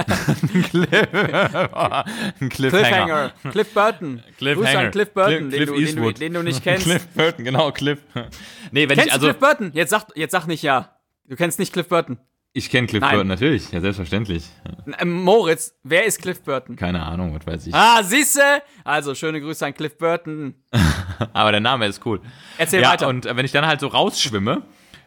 [0.53, 0.89] einen Cliff,
[2.41, 3.33] ein Cliffhanger.
[3.51, 4.23] Cliff Burton.
[4.39, 4.65] Cliffhanger.
[4.67, 6.85] Grüße an Cliff Burton, Cliff- Cliff den, du, den, du, den du nicht kennst.
[6.85, 7.99] Cliff Burton, genau, Cliff.
[8.71, 9.71] Nee, wenn Kennst ich also, Cliff Burton?
[9.75, 10.97] Jetzt sag, jetzt sag nicht ja.
[11.29, 12.19] Du kennst nicht Cliff Burton.
[12.53, 13.11] ich kenne Cliff Nein.
[13.13, 14.45] Burton natürlich, ja, selbstverständlich.
[14.99, 16.77] Ähm, Moritz, wer ist Cliff Burton?
[16.77, 17.75] Keine Ahnung, was weiß ich.
[17.75, 18.43] Ah, siehste?
[18.85, 20.55] Also, schöne Grüße an Cliff Burton.
[21.33, 22.21] Aber der Name ist cool.
[22.59, 23.09] Erzähl ja, weiter.
[23.09, 24.63] Und äh, wenn ich dann halt so rausschwimme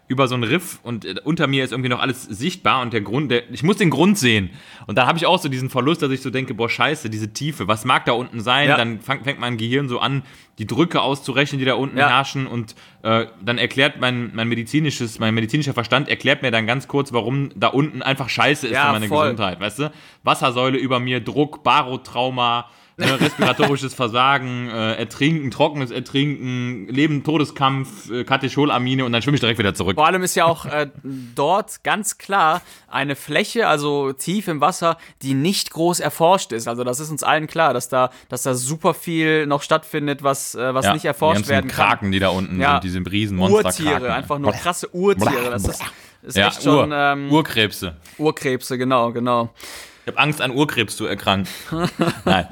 [0.08, 3.02] über so einen Riff und äh, unter mir ist irgendwie noch alles sichtbar und der
[3.02, 4.52] Grund, der, ich muss den Grund sehen.
[4.86, 7.34] Und dann habe ich auch so diesen Verlust, dass ich so denke, boah, scheiße, diese
[7.34, 8.70] Tiefe, was mag da unten sein?
[8.70, 8.78] Ja.
[8.78, 10.22] Dann fang, fängt mein Gehirn so an,
[10.60, 12.08] die Drücke auszurechnen, die da unten Ja.
[12.10, 16.88] herrschen und äh, dann erklärt mein, mein medizinisches, mein medizinischer Verstand erklärt mir dann ganz
[16.88, 19.32] kurz, warum da unten einfach scheiße ist Ja, für meine voll.
[19.32, 19.92] Gesundheit, weißt du?
[20.24, 29.04] Wassersäule über mir, Druck, Barotrauma, respiratorisches Versagen, äh, Ertrinken, trockenes Ertrinken, Leben, Todeskampf, äh, Katecholamine
[29.06, 29.96] und dann schwimme ich direkt wieder zurück.
[29.96, 34.98] Vor allem ist ja auch äh, dort ganz klar eine Fläche, also tief im Wasser,
[35.22, 36.68] die nicht groß erforscht ist.
[36.68, 40.56] Also das ist uns allen klar, dass da, dass da super viel noch stattfindet, was,
[40.56, 41.88] äh, was Ja, nicht erforscht die werden kann.
[41.90, 42.80] Kraken, die da unten Ja.
[42.82, 45.50] sind, diese Riesenmonster Urtiere, einfach nur krasse Urtiere.
[45.52, 45.84] Das ist,
[46.24, 47.96] ist Ja, echt schon Ur, ähm, Urkrebse.
[48.18, 49.50] Urkrebse, genau, genau.
[50.06, 51.50] Ich habe Angst, an Urkrebs zu erkranken.
[52.26, 52.48] Nein.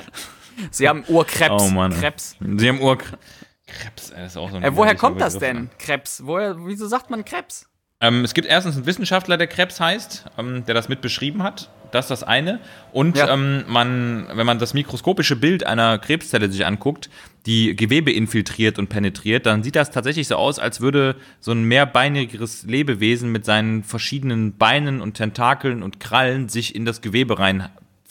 [0.72, 1.64] Sie haben Urkrebs.
[1.64, 1.92] Oh Mann.
[1.94, 2.36] Krebs.
[2.58, 3.18] Sie haben Urkrebs.
[3.66, 5.70] Krebs, ey, das ist auch so ein Äh, woher kommt das denn?
[5.80, 6.22] Krebs.
[6.26, 7.68] Woher, wieso sagt man Krebs?
[8.02, 11.70] Ähm, es gibt erstens einen Wissenschaftler, der Krebs heißt, ähm, der das mit beschrieben hat.
[11.92, 12.60] Das ist das eine.
[12.92, 13.32] Und Ja.
[13.34, 17.10] ähm, man, wenn man das mikroskopische Bild einer Krebszelle sich anguckt,
[17.46, 21.64] die Gewebe infiltriert und penetriert, dann sieht das tatsächlich so aus, als würde so ein
[21.64, 27.40] mehrbeinigeres Lebewesen mit seinen verschiedenen Beinen und Tentakeln und Krallen sich in das Gewebe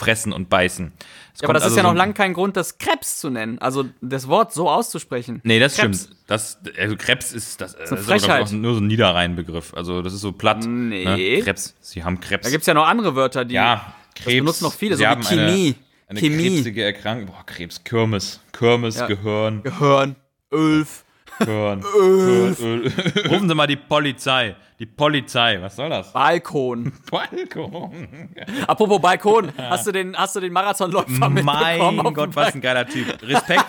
[0.02, 0.92] reinfressen und beißen.
[1.34, 3.18] Es Ja, aber das also ist ja so noch ein- lange kein Grund, das Krebs
[3.18, 3.58] zu nennen.
[3.58, 5.40] Also das Wort so auszusprechen.
[5.44, 6.02] Nee, das Krebs.
[6.04, 6.16] stimmt.
[6.26, 8.42] Das, also Krebs ist das, das eine ist Frechheit.
[8.42, 9.72] auch nur so ein Niederrhein-Begriff.
[9.74, 10.64] Also das ist so platt.
[10.66, 11.04] Nee.
[11.04, 11.42] Ne?
[11.42, 11.74] Krebs.
[11.80, 12.44] Sie haben Krebs.
[12.44, 13.54] Da gibt's ja noch andere Wörter, die.
[13.54, 14.36] Ja, Krebs.
[14.38, 15.74] benutzen noch viele, Sie so wie Chemie.
[16.08, 16.50] Eine, eine Chemie.
[16.56, 17.26] krebsige Erkrankung.
[17.26, 18.40] Boah, Krebs, Kirmes.
[18.52, 19.06] Kirmes, Ja.
[19.06, 20.16] Gehirn, Gehirn,
[20.52, 21.01] Ölf.
[21.38, 21.80] Gehirn.
[21.80, 22.92] Gehirn, Öl.
[23.28, 24.56] Rufen Sie mal die Polizei.
[24.78, 26.12] Die Polizei, was soll das?
[26.12, 26.92] Balkon.
[27.10, 28.28] Balkon.
[28.66, 31.96] Apropos Balkon, hast du den, hast du den Marathonläufer mitbekommen?
[31.96, 33.06] Mein Gott, was ein geiler Typ.
[33.22, 33.64] Respekt.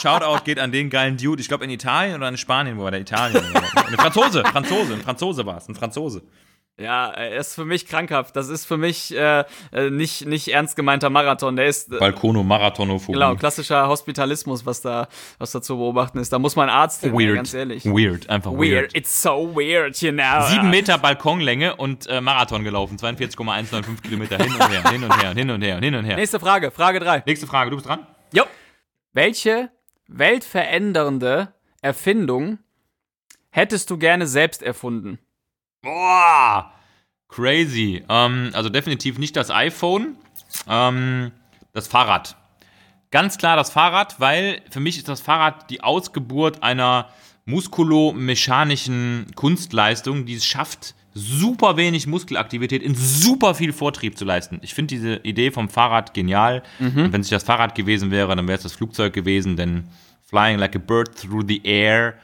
[0.00, 1.40] Shoutout geht an den geilen Dude.
[1.40, 3.42] Ich glaube in Italien oder in Spanien, wo war der Italien?
[3.74, 6.22] Ein Franzose, Franzose, ein Franzose war es, ein Franzose.
[6.76, 8.34] Ja, er ist für mich krankhaft.
[8.34, 11.54] Das ist für mich äh, äh, nicht, nicht ernst gemeinter Marathon.
[11.54, 11.92] Der ist.
[11.92, 13.12] Äh, Balkono, Marathonophobie.
[13.12, 15.06] Genau, klassischer Hospitalismus, was da,
[15.38, 16.32] was da zu beobachten ist.
[16.32, 17.36] Da muss man Arzt hin, Weird.
[17.36, 17.84] ganz ehrlich.
[17.84, 18.60] Weird, einfach weird.
[18.92, 18.96] Weird.
[18.96, 20.48] It's so weird, you know.
[20.48, 22.98] Sieben Meter Balkonlänge und äh, Marathon gelaufen.
[22.98, 26.16] 42,195 Kilometer hin und her, hin und her, hin und her, hin und her.
[26.16, 27.22] Nächste Frage, Frage 3.
[27.24, 28.04] Nächste Frage, du bist dran?
[28.32, 28.42] Jo.
[29.12, 29.70] Welche
[30.08, 32.58] weltverändernde Erfindung
[33.50, 35.20] hättest du gerne selbst erfunden?
[35.84, 36.72] Boah,
[37.28, 38.02] crazy.
[38.08, 40.16] Ähm, also definitiv nicht das iPhone,
[40.68, 41.30] ähm,
[41.72, 42.36] das Fahrrad.
[43.10, 47.08] Ganz klar das Fahrrad, weil für mich ist das Fahrrad die Ausgeburt einer
[47.44, 54.58] muskulomechanischen Kunstleistung, die es schafft, super wenig Muskelaktivität in super viel Vortrieb zu leisten.
[54.62, 56.62] Ich finde diese Idee vom Fahrrad genial.
[56.80, 59.84] Und wenn es nicht das Fahrrad gewesen wäre, dann wäre es das Flugzeug gewesen, denn
[60.26, 62.18] flying like a bird through the air,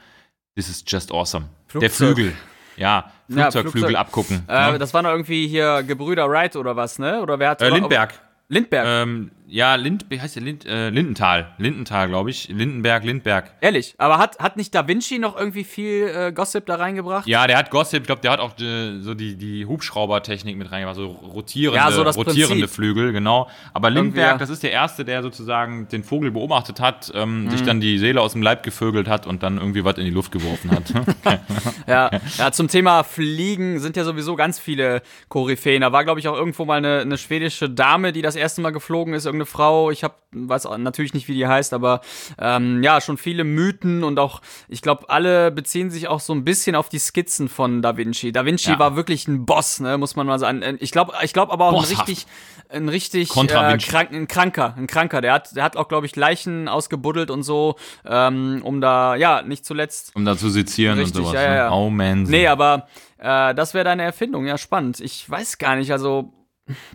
[0.55, 1.45] this is just awesome.
[1.73, 2.15] Der Flugzeug.
[2.15, 2.33] Flügel.
[2.75, 3.99] Ja, Ja, Flugzeugflügel Flugzeug.
[3.99, 4.43] abgucken.
[4.47, 4.79] Äh, ne?
[4.79, 7.21] das waren doch irgendwie hier Gebrüder Wright oder was, ne?
[7.21, 8.13] Oder wer hat äh, Lindberg.
[8.49, 8.85] Lindberg.
[8.87, 10.43] Ähm, ja, Lind, wie heißt der?
[10.43, 11.51] Lind, äh, Lindenthal.
[11.57, 12.47] Lindenthal, glaube ich.
[12.47, 13.51] Lindenberg, Lindberg.
[13.59, 17.27] Ehrlich, aber hat, hat nicht Da Vinci noch irgendwie viel äh, Gossip da reingebracht?
[17.27, 20.71] Ja, der hat Gossip, ich glaube, der hat auch äh, so die, die Hubschraubertechnik mit
[20.71, 22.69] reingebracht, so rotierende, Ja, so rotierende Prinzip.
[22.69, 23.49] Flügel, genau.
[23.73, 24.37] Aber Lindberg, ja.
[24.37, 27.49] das ist der Erste, der sozusagen den Vogel beobachtet hat, ähm, Mhm.
[27.49, 30.11] sich dann die Seele aus dem Leib gevögelt hat und dann irgendwie was in die
[30.11, 30.93] Luft geworfen hat.
[31.87, 35.81] Ja, ja, zum Thema Fliegen sind ja sowieso ganz viele Koryphäen.
[35.81, 38.69] Da war, glaube ich, auch irgendwo mal eine, eine schwedische Dame, die das erste Mal
[38.71, 39.91] geflogen ist, irgendeine Frau.
[39.91, 42.01] Ich habe, weiß natürlich nicht, wie die heißt, aber
[42.39, 46.43] ähm, ja, schon viele Mythen und auch, ich glaube, alle beziehen sich auch so ein
[46.43, 48.31] bisschen auf die Skizzen von Da Vinci.
[48.31, 48.79] Da Vinci Ja.
[48.79, 50.77] war wirklich ein Boss, ne, muss man mal sagen.
[50.79, 52.07] Ich glaube, ich glaube aber auch ein Bosshaft.
[52.07, 52.27] richtig,
[52.69, 55.21] ein richtig äh, krank, ein Kranker, ein Kranker.
[55.21, 57.75] Der hat, der hat auch, glaube ich, Leichen ausgebuddelt und so,
[58.05, 61.33] ähm, um da, ja, nicht zuletzt um da zu sezieren Richtig, und sowas.
[61.35, 61.69] ja, ja, ja.
[61.69, 61.75] Ne?
[61.75, 62.23] Oh man.
[62.23, 62.87] Nee, aber
[63.17, 64.99] äh, das wäre deine Erfindung, ja, spannend.
[64.99, 66.31] Ich weiß gar nicht, also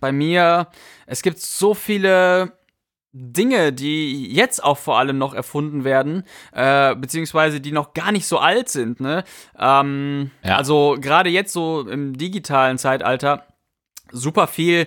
[0.01, 0.69] bei mir,
[1.07, 2.53] es gibt so viele
[3.13, 8.27] Dinge, die jetzt auch vor allem noch erfunden werden, äh, beziehungsweise die noch gar nicht
[8.27, 9.25] so alt sind, ne?
[9.59, 10.57] Ähm, Ja.
[10.57, 13.47] Also gerade jetzt so im digitalen Zeitalter
[14.13, 14.87] super viel,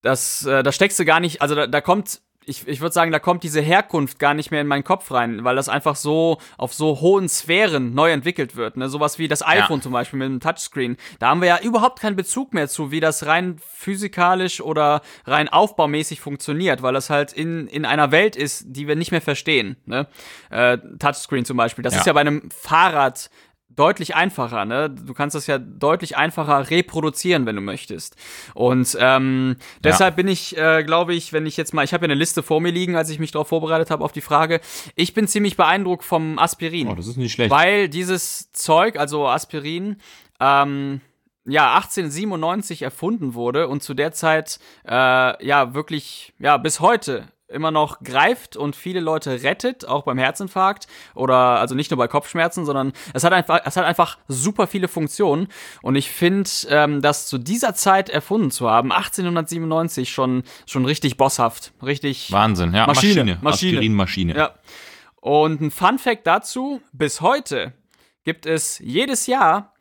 [0.00, 3.12] das, äh, da steckst du gar nicht, also da, da kommt, ich, ich würde sagen,
[3.12, 6.38] da kommt diese Herkunft gar nicht mehr in meinen Kopf rein, weil das einfach so
[6.58, 8.76] auf so hohen Sphären neu entwickelt wird.
[8.76, 8.88] Ne?
[8.88, 10.96] Sowas wie das iPhone zum Beispiel mit dem Touchscreen.
[11.18, 15.48] Da haben wir ja überhaupt keinen Bezug mehr zu, wie das rein physikalisch oder rein
[15.48, 19.76] aufbaumäßig funktioniert, weil das halt in, in einer Welt ist, die wir nicht mehr verstehen.
[19.86, 20.06] Ne?
[20.50, 21.82] Äh, Touchscreen zum Beispiel.
[21.82, 22.00] Das Ja.
[22.00, 23.30] ist ja bei einem Fahrrad
[23.76, 24.90] deutlich einfacher, ne?
[24.90, 28.16] Du kannst das ja deutlich einfacher reproduzieren, wenn du möchtest.
[28.54, 32.10] Und ähm, deshalb bin ich, äh, glaube ich, wenn ich jetzt mal, ich habe ja
[32.10, 34.60] eine Liste vor mir liegen, als ich mich darauf vorbereitet habe auf die Frage.
[34.94, 36.88] Ich bin ziemlich beeindruckt vom Aspirin.
[36.88, 37.50] Oh, das ist nicht schlecht.
[37.50, 39.96] Weil dieses Zeug, also Aspirin,
[40.40, 41.00] ähm,
[41.44, 47.70] ja, 1897 erfunden wurde und zu der Zeit, äh, ja, wirklich, ja, bis heute immer
[47.70, 52.64] noch greift und viele Leute rettet, auch beim Herzinfarkt oder also nicht nur bei Kopfschmerzen,
[52.64, 55.48] sondern es hat einfach, es hat einfach super viele Funktionen
[55.82, 61.16] und ich finde, ähm, das zu dieser Zeit erfunden zu haben, 1897 schon schon richtig
[61.16, 62.86] bosshaft, richtig Wahnsinn, ja.
[62.86, 63.78] Maschine, Maschine.
[63.78, 64.36] Aspirinmaschine.
[64.36, 64.54] ja.
[65.20, 67.72] Und ein Fun Fact dazu: Bis heute
[68.24, 69.72] gibt es jedes Jahr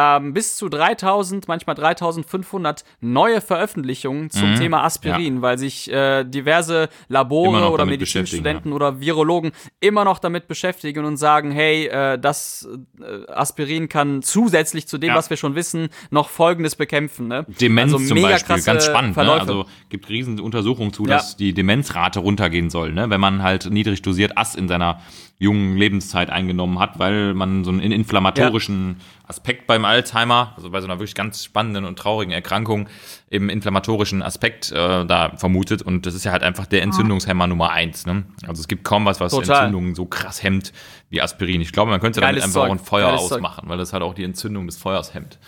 [0.00, 6.22] ähm, bis zu 3000, manchmal 3500 neue Veröffentlichungen zum Mhm, Thema Aspirin, weil sich äh,
[6.24, 12.68] diverse Labore oder Medizinstudenten oder Virologen immer noch damit beschäftigen und sagen, hey, äh, das
[13.00, 15.14] äh, Aspirin kann zusätzlich zu dem, Ja.
[15.16, 17.26] was wir schon wissen, noch Folgendes bekämpfen.
[17.26, 17.44] Ne?
[17.60, 19.16] Demenz Also zum Beispiel, ganz spannend.
[19.16, 19.32] Ne?
[19.32, 21.16] Also gibt riesen Untersuchungen zu, Ja.
[21.16, 23.10] dass die Demenzrate runtergehen soll, ne?
[23.10, 25.00] wenn man halt niedrig dosiert Ass in seiner
[25.40, 30.86] jungen Lebenszeit eingenommen hat, weil man so einen inflammatorischen Aspekt beim Alzheimer, also bei so
[30.86, 32.88] einer wirklich ganz spannenden und traurigen Erkrankung,
[33.30, 35.82] im inflammatorischen Aspekt äh, da vermutet.
[35.82, 38.04] Und das ist ja halt einfach der Entzündungshemmer Nummer eins.
[38.04, 38.24] Ne?
[38.48, 39.66] Also es gibt kaum was, was Total.
[39.66, 40.72] Entzündungen so krass hemmt
[41.08, 41.60] wie Aspirin.
[41.60, 42.70] Ich glaube, man könnte damit Geiles einfach Zeug.
[42.70, 43.36] auch ein Feuer Geiles Zeug.
[43.36, 45.38] ausmachen, weil das halt auch die Entzündung des Feuers hemmt.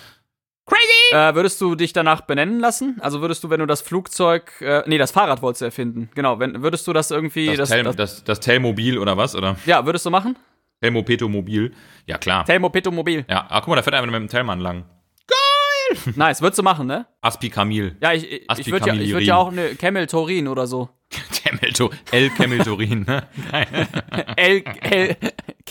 [1.12, 2.98] Äh, würdest du dich danach benennen lassen?
[3.00, 6.08] Also würdest du, wenn du das Flugzeug, äh, nee, das Fahrrad wolltest du erfinden.
[6.14, 9.34] Genau, wenn, würdest du das irgendwie, Das, das, Tel, das, das, das Telmobil oder was?
[9.34, 9.56] Oder?
[9.66, 10.36] ja, würdest du machen?
[10.80, 11.74] Telmopetomobil.
[12.06, 12.44] Ja, klar.
[12.44, 13.24] Telmo Petomobil.
[13.28, 14.84] ja, ach, guck mal, da fährt einer mit dem Tellmann lang.
[16.14, 17.06] Nice, würdest du machen, ne?
[17.20, 17.96] Aspikamil.
[18.00, 20.88] Ja, ich, ich, ich würde ja, ich würd ja auch eine Camel Torin oder so.
[21.44, 22.30] Camelto, L.
[22.30, 23.04] Cameltorin.
[23.08, 23.26] ne?
[24.36, 25.16] L, L,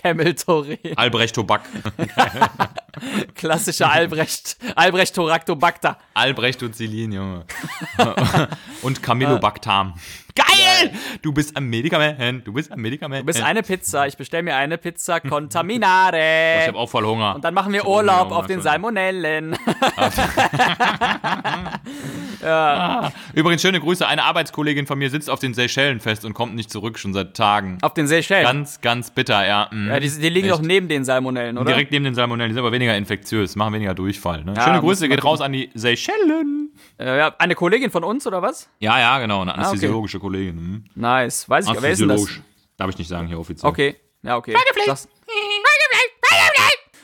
[0.02, 0.78] Camel Torin.
[0.95, 1.62] Albrecht Tobak.
[3.36, 5.97] Klassischer Albrecht, Albrecht Toractobacter.
[6.14, 7.45] Albrecht und Celine, Junge.
[8.82, 9.93] und Camillo Bactam.
[10.36, 10.92] Geil!
[11.22, 13.22] Du bist ein Medikament, du bist ein Medikament.
[13.22, 16.20] Du bist eine Pizza, ich bestelle mir eine Pizza Contaminare.
[16.60, 17.36] Ich habe auch voll Hunger.
[17.36, 18.62] Und dann machen wir Urlaub Hunger, auf den.
[18.62, 19.58] Salmonellen.
[23.34, 24.08] Übrigens, schöne Grüße.
[24.08, 27.36] Eine Arbeitskollegin von mir sitzt auf den Seychellen fest und kommt nicht zurück, schon seit
[27.36, 27.78] Tagen.
[27.82, 28.46] auf den Seychellen.
[28.46, 29.70] Ganz, ganz bitter, ja.
[29.72, 29.90] mhm.
[29.90, 30.58] ja, die, die liegen Echt.
[30.58, 31.66] doch neben den Salmonellen, oder?
[31.72, 34.44] Direkt neben den Salmonellen, die sind aber weniger infektiös, machen weniger Durchfall.
[34.44, 34.54] Ne?
[34.56, 36.72] Ja, Schöne Grüße, geht raus an die Seychellen.
[36.98, 38.70] Äh, ja, eine Kollegin von uns, oder was?
[38.80, 39.68] Ja, ja, genau, eine okay.
[40.20, 40.55] Anästhesiologische Kollegin.
[40.55, 40.86] Mhm.
[40.95, 41.49] Nice.
[41.49, 42.28] Weiß ich, wer ist denn das?
[42.78, 43.70] Darf ich nicht sagen hier offiziell.
[43.70, 44.55] Okay, ja, okay.
[44.86, 45.07] Sag's.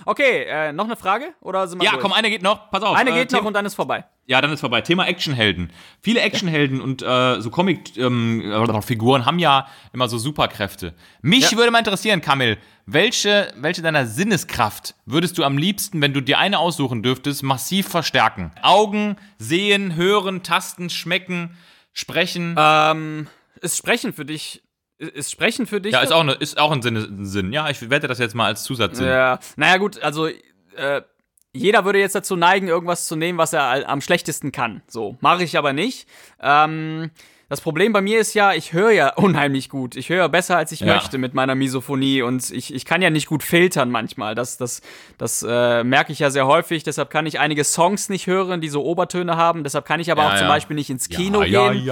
[0.07, 1.33] Okay, äh, noch eine Frage?
[1.41, 2.03] Oder sind wir Ja, durch?
[2.03, 2.69] komm, eine geht noch.
[2.69, 2.95] Pass auf.
[2.95, 4.05] Eine äh, geht noch und dann ist vorbei.
[4.27, 4.81] Ja, dann ist vorbei.
[4.81, 5.71] Thema Actionhelden.
[5.99, 10.93] Viele Actionhelden und äh, so Comic-Figuren haben ja immer so Superkräfte.
[11.23, 11.57] Mich Ja.
[11.57, 16.37] würde mal interessieren, Kamil, welche, welche deiner Sinneskraft würdest du am liebsten, wenn du dir
[16.37, 18.51] eine aussuchen dürftest, massiv verstärken?
[18.61, 21.57] Augen, sehen, hören, tasten, schmecken,
[21.95, 22.55] sprechen.
[22.57, 23.27] Ähm,
[23.61, 24.61] ist Sprechen für dich.
[24.99, 25.93] Ist Sprechen für dich?
[25.93, 27.51] ja, ist auch, eine, ist auch ein, Sinne, ein Sinn.
[27.51, 29.07] Ja, ich wette das jetzt mal als Zusatzsinn.
[29.07, 31.01] Ja, naja, gut, also äh,
[31.51, 34.83] jeder würde jetzt dazu neigen, irgendwas zu nehmen, was er am schlechtesten kann.
[34.87, 36.07] So, mache ich aber nicht.
[36.39, 37.11] Ähm,
[37.49, 39.95] das Problem bei mir ist ja, ich höre ja unheimlich gut.
[39.95, 40.95] Ich höre besser, als ich Ja.
[40.95, 44.35] möchte mit meiner Misophonie und ich, ich kann ja nicht gut filtern manchmal.
[44.35, 44.81] Das, das,
[45.17, 46.83] das äh, merke ich ja sehr häufig.
[46.83, 49.63] Deshalb kann ich einige Songs nicht hören, die so Obertöne haben.
[49.63, 50.53] Deshalb kann ich aber Ja, auch zum ja.
[50.53, 51.91] Beispiel nicht ins Kino gehen.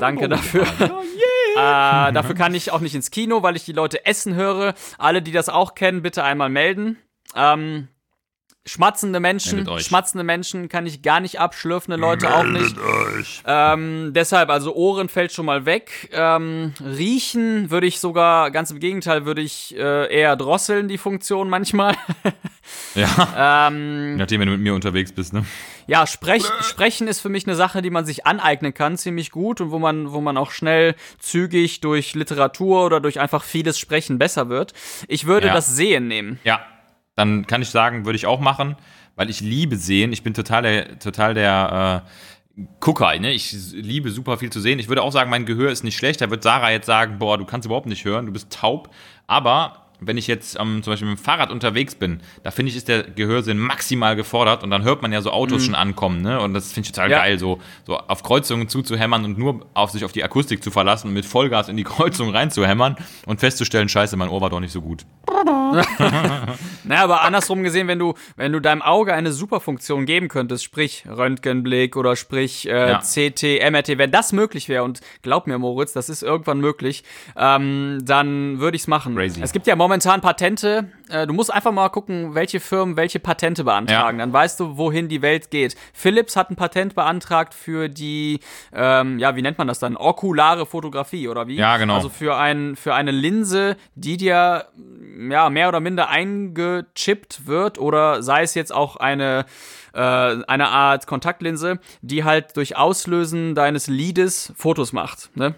[0.00, 0.62] Danke dafür.
[0.62, 1.56] Äh,
[2.12, 4.74] dafür kann ich auch nicht ins Kino, weil ich die Leute essen höre.
[4.98, 6.98] Alle, die das auch kennen, bitte einmal melden.
[7.34, 7.88] Ähm,
[8.66, 12.76] schmatzende Menschen, Meldet schmatzende Menschen kann ich gar nicht abschlürfende Leute auch nicht.
[13.46, 16.10] Ähm, deshalb, also Ohren fällt schon mal weg.
[16.12, 21.48] Ähm, riechen würde ich sogar, ganz im Gegenteil, würde ich äh, eher drosseln, die Funktion
[21.48, 21.94] manchmal.
[22.96, 25.44] Ja, ähm, nachdem, wenn du mit mir unterwegs bist, ne?
[25.86, 29.60] ja, Sprech, Sprechen ist für mich eine Sache, die man sich aneignen kann, ziemlich gut
[29.60, 34.18] und wo man, wo man auch schnell zügig durch Literatur oder durch einfach vieles Sprechen
[34.18, 34.72] besser wird.
[35.06, 35.54] Ich würde Ja.
[35.54, 36.40] das Sehen nehmen.
[36.42, 36.60] Ja,
[37.16, 38.76] dann kann ich sagen, würde ich auch machen,
[39.16, 40.12] weil ich liebe sehen.
[40.12, 43.32] Ich bin total der, total der äh, Gucker, ne?
[43.32, 44.78] Ich liebe super viel zu sehen.
[44.78, 46.20] Ich würde auch sagen, mein Gehör ist nicht schlecht.
[46.20, 48.94] Da wird Sarah jetzt sagen, boah, du kannst überhaupt nicht hören, du bist taub.
[49.26, 52.76] Aber wenn ich jetzt ähm, zum Beispiel mit dem Fahrrad unterwegs bin, da finde ich,
[52.76, 56.40] ist der Gehörsinn maximal gefordert und dann hört man ja so Autos schon ankommen, ne?
[56.40, 57.18] Und das finde ich total Ja.
[57.18, 61.08] geil, so, so auf Kreuzungen zuzuhämmern und nur auf sich auf die Akustik zu verlassen
[61.08, 64.72] und mit Vollgas in die Kreuzung reinzuhämmern und festzustellen, scheiße, mein Ohr war doch nicht
[64.72, 65.04] so gut.
[66.84, 71.04] Naja, aber andersrum gesehen, wenn du, wenn du deinem Auge eine Superfunktion geben könntest, sprich
[71.08, 72.98] Röntgenblick oder sprich äh, Ja.
[73.00, 77.02] CT, MRT, wenn das möglich wäre, und glaub mir, Moritz, das ist irgendwann möglich,
[77.36, 79.14] ähm, dann würde ich es machen.
[79.16, 79.40] Crazy.
[79.42, 83.62] Es gibt ja momentan Patente, äh, du musst einfach mal gucken, welche Firmen welche Patente
[83.62, 84.24] beantragen, Ja.
[84.24, 85.76] dann weißt du, wohin die Welt geht.
[85.92, 88.40] Philips hat ein Patent beantragt für die,
[88.72, 89.96] ähm, ja, wie nennt man das dann?
[89.96, 91.54] Okulare Fotografie, oder wie?
[91.54, 91.94] Ja, genau.
[91.94, 94.64] Also für, ein, für eine Linse, die dir
[95.30, 99.46] ja, mehr oder minder eingechippt wird oder sei es jetzt auch eine,
[99.94, 105.30] äh, eine Art Kontaktlinse, die halt durch Auslösen deines Lides Fotos macht.
[105.36, 105.54] Ne?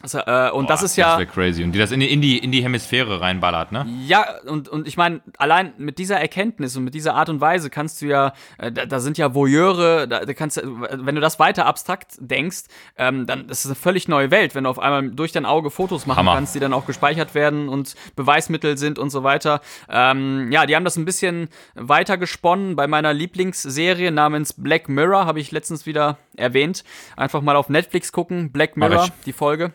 [0.00, 1.10] Also, äh, und das Boah, ist ja.
[1.10, 1.64] Das wäre crazy.
[1.64, 3.84] Und die das in die, in die, in die Hemisphäre reinballert, ne?
[4.06, 7.68] Ja, und, und ich meine, allein mit dieser Erkenntnis und mit dieser Art und Weise
[7.68, 11.20] kannst du ja, äh, da, da sind ja Voyeure, da, da kannst du, wenn du
[11.20, 12.64] das weiter abstrakt denkst,
[12.96, 15.70] ähm, dann ist es eine völlig neue Welt, wenn du auf einmal durch dein Auge
[15.70, 16.34] Fotos machen Hammer.
[16.34, 19.60] kannst, die dann auch gespeichert werden und Beweismittel sind und so weiter.
[19.88, 25.26] Ähm, ja, die haben das ein bisschen weiter gesponnen bei meiner Lieblingsserie namens Black Mirror,
[25.26, 26.84] habe ich letztens wieder erwähnt.
[27.16, 29.72] Einfach mal auf Netflix gucken, Black Mirror, die Folge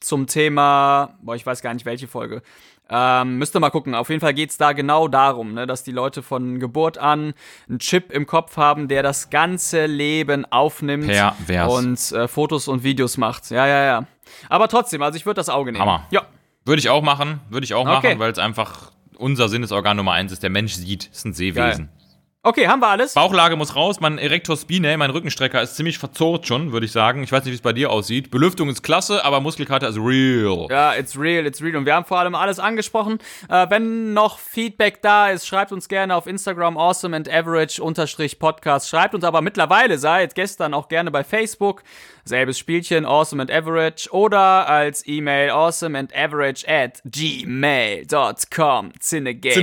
[0.00, 2.42] zum Thema, boah, ich weiß gar nicht welche Folge.
[2.92, 3.94] Ähm, müsst ihr mal gucken.
[3.94, 7.34] Auf jeden Fall geht's da genau darum, ne, dass die Leute von Geburt an
[7.68, 11.72] einen Chip im Kopf haben, der das ganze Leben aufnimmt Pervers.
[11.72, 13.50] und äh, Fotos und Videos macht.
[13.50, 14.06] Ja, ja, ja.
[14.48, 15.82] Aber trotzdem, also ich würde das Auge nehmen.
[15.82, 16.06] Hammer.
[16.10, 16.22] Ja.
[16.64, 18.08] Würde ich auch machen, würde ich auch Okay.
[18.08, 20.42] machen, weil es einfach unser Sinnesorgan Nummer eins ist.
[20.42, 21.90] Der Mensch sieht, ist ein Seewesen.
[22.42, 23.12] Okay, haben wir alles?
[23.12, 27.22] Bauchlage muss raus, mein Erector Spinae, mein Rückenstrecker ist ziemlich verzurrt schon, würde ich sagen.
[27.22, 28.30] Ich weiß nicht, wie es bei dir aussieht.
[28.30, 30.66] Belüftung ist klasse, aber Muskelkater ist real.
[30.70, 31.76] Ja, it's real, it's real.
[31.76, 33.18] Und wir haben vor allem alles angesprochen.
[33.50, 38.38] Äh, wenn noch Feedback da ist, schreibt uns gerne auf Instagram awesome and average unterstrich
[38.38, 38.88] Podcast.
[38.88, 41.82] Schreibt uns aber mittlerweile, seit gestern auch gerne bei Facebook.
[42.24, 44.08] Selbes Spielchen, awesome and average.
[44.10, 48.92] Oder als E-Mail awesome and average at gmail.com.
[49.00, 49.54] Cinegame.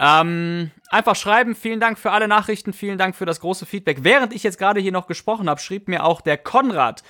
[0.00, 1.54] Ähm, einfach schreiben.
[1.54, 2.72] Vielen Dank für alle Nachrichten.
[2.72, 3.98] Vielen Dank für das große Feedback.
[4.02, 7.02] Während ich jetzt gerade hier noch gesprochen habe, schrieb mir auch der Konrad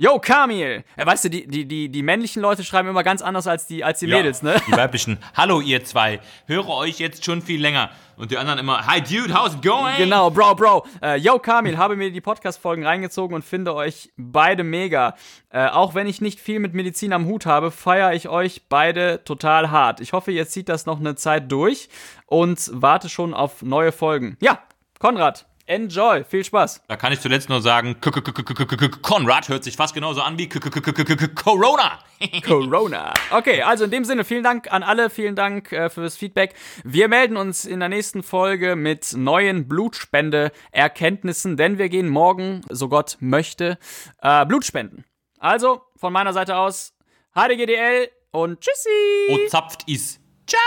[0.00, 0.84] Yo, Kamil!
[0.96, 3.82] Ja, weißt du, die, die, die, die männlichen Leute schreiben immer ganz anders als die,
[3.82, 4.62] als die Mädels, ne?
[4.68, 5.18] Die weiblichen.
[5.36, 6.20] Hallo, ihr zwei.
[6.46, 7.90] Höre euch jetzt schon viel länger.
[8.16, 9.96] Und die anderen immer, hi dude, how's it going?
[9.96, 10.86] Genau, Bro, Bro.
[11.02, 15.16] Äh, yo, Kamil, habe mir die Podcast-Folgen reingezogen und finde euch beide mega.
[15.50, 19.24] Äh, auch wenn ich nicht viel mit Medizin am Hut habe, feiere ich euch beide
[19.24, 19.98] total hart.
[19.98, 21.88] Ich hoffe, ihr zieht das noch eine Zeit durch
[22.26, 24.36] und warte schon auf neue Folgen.
[24.40, 24.62] Ja,
[25.00, 26.24] Konrad, enjoy.
[26.24, 26.82] Viel Spaß.
[26.88, 31.98] Da kann ich zuletzt nur sagen, Konrad hört sich fast genauso an wie Corona.
[32.44, 33.14] Corona.
[33.30, 36.54] Okay, also in dem Sinne, vielen Dank an alle, vielen Dank äh, fürs Feedback.
[36.84, 42.88] Wir melden uns in der nächsten Folge mit neuen Blutspende-Erkenntnissen, denn wir gehen morgen, so
[42.88, 43.78] Gott möchte,
[44.22, 45.04] äh, Blut spenden.
[45.38, 46.94] Also, von meiner Seite aus,
[47.34, 49.46] HDGDL und tschüssi!
[49.46, 50.20] O zapft is.
[50.46, 50.60] Ciao.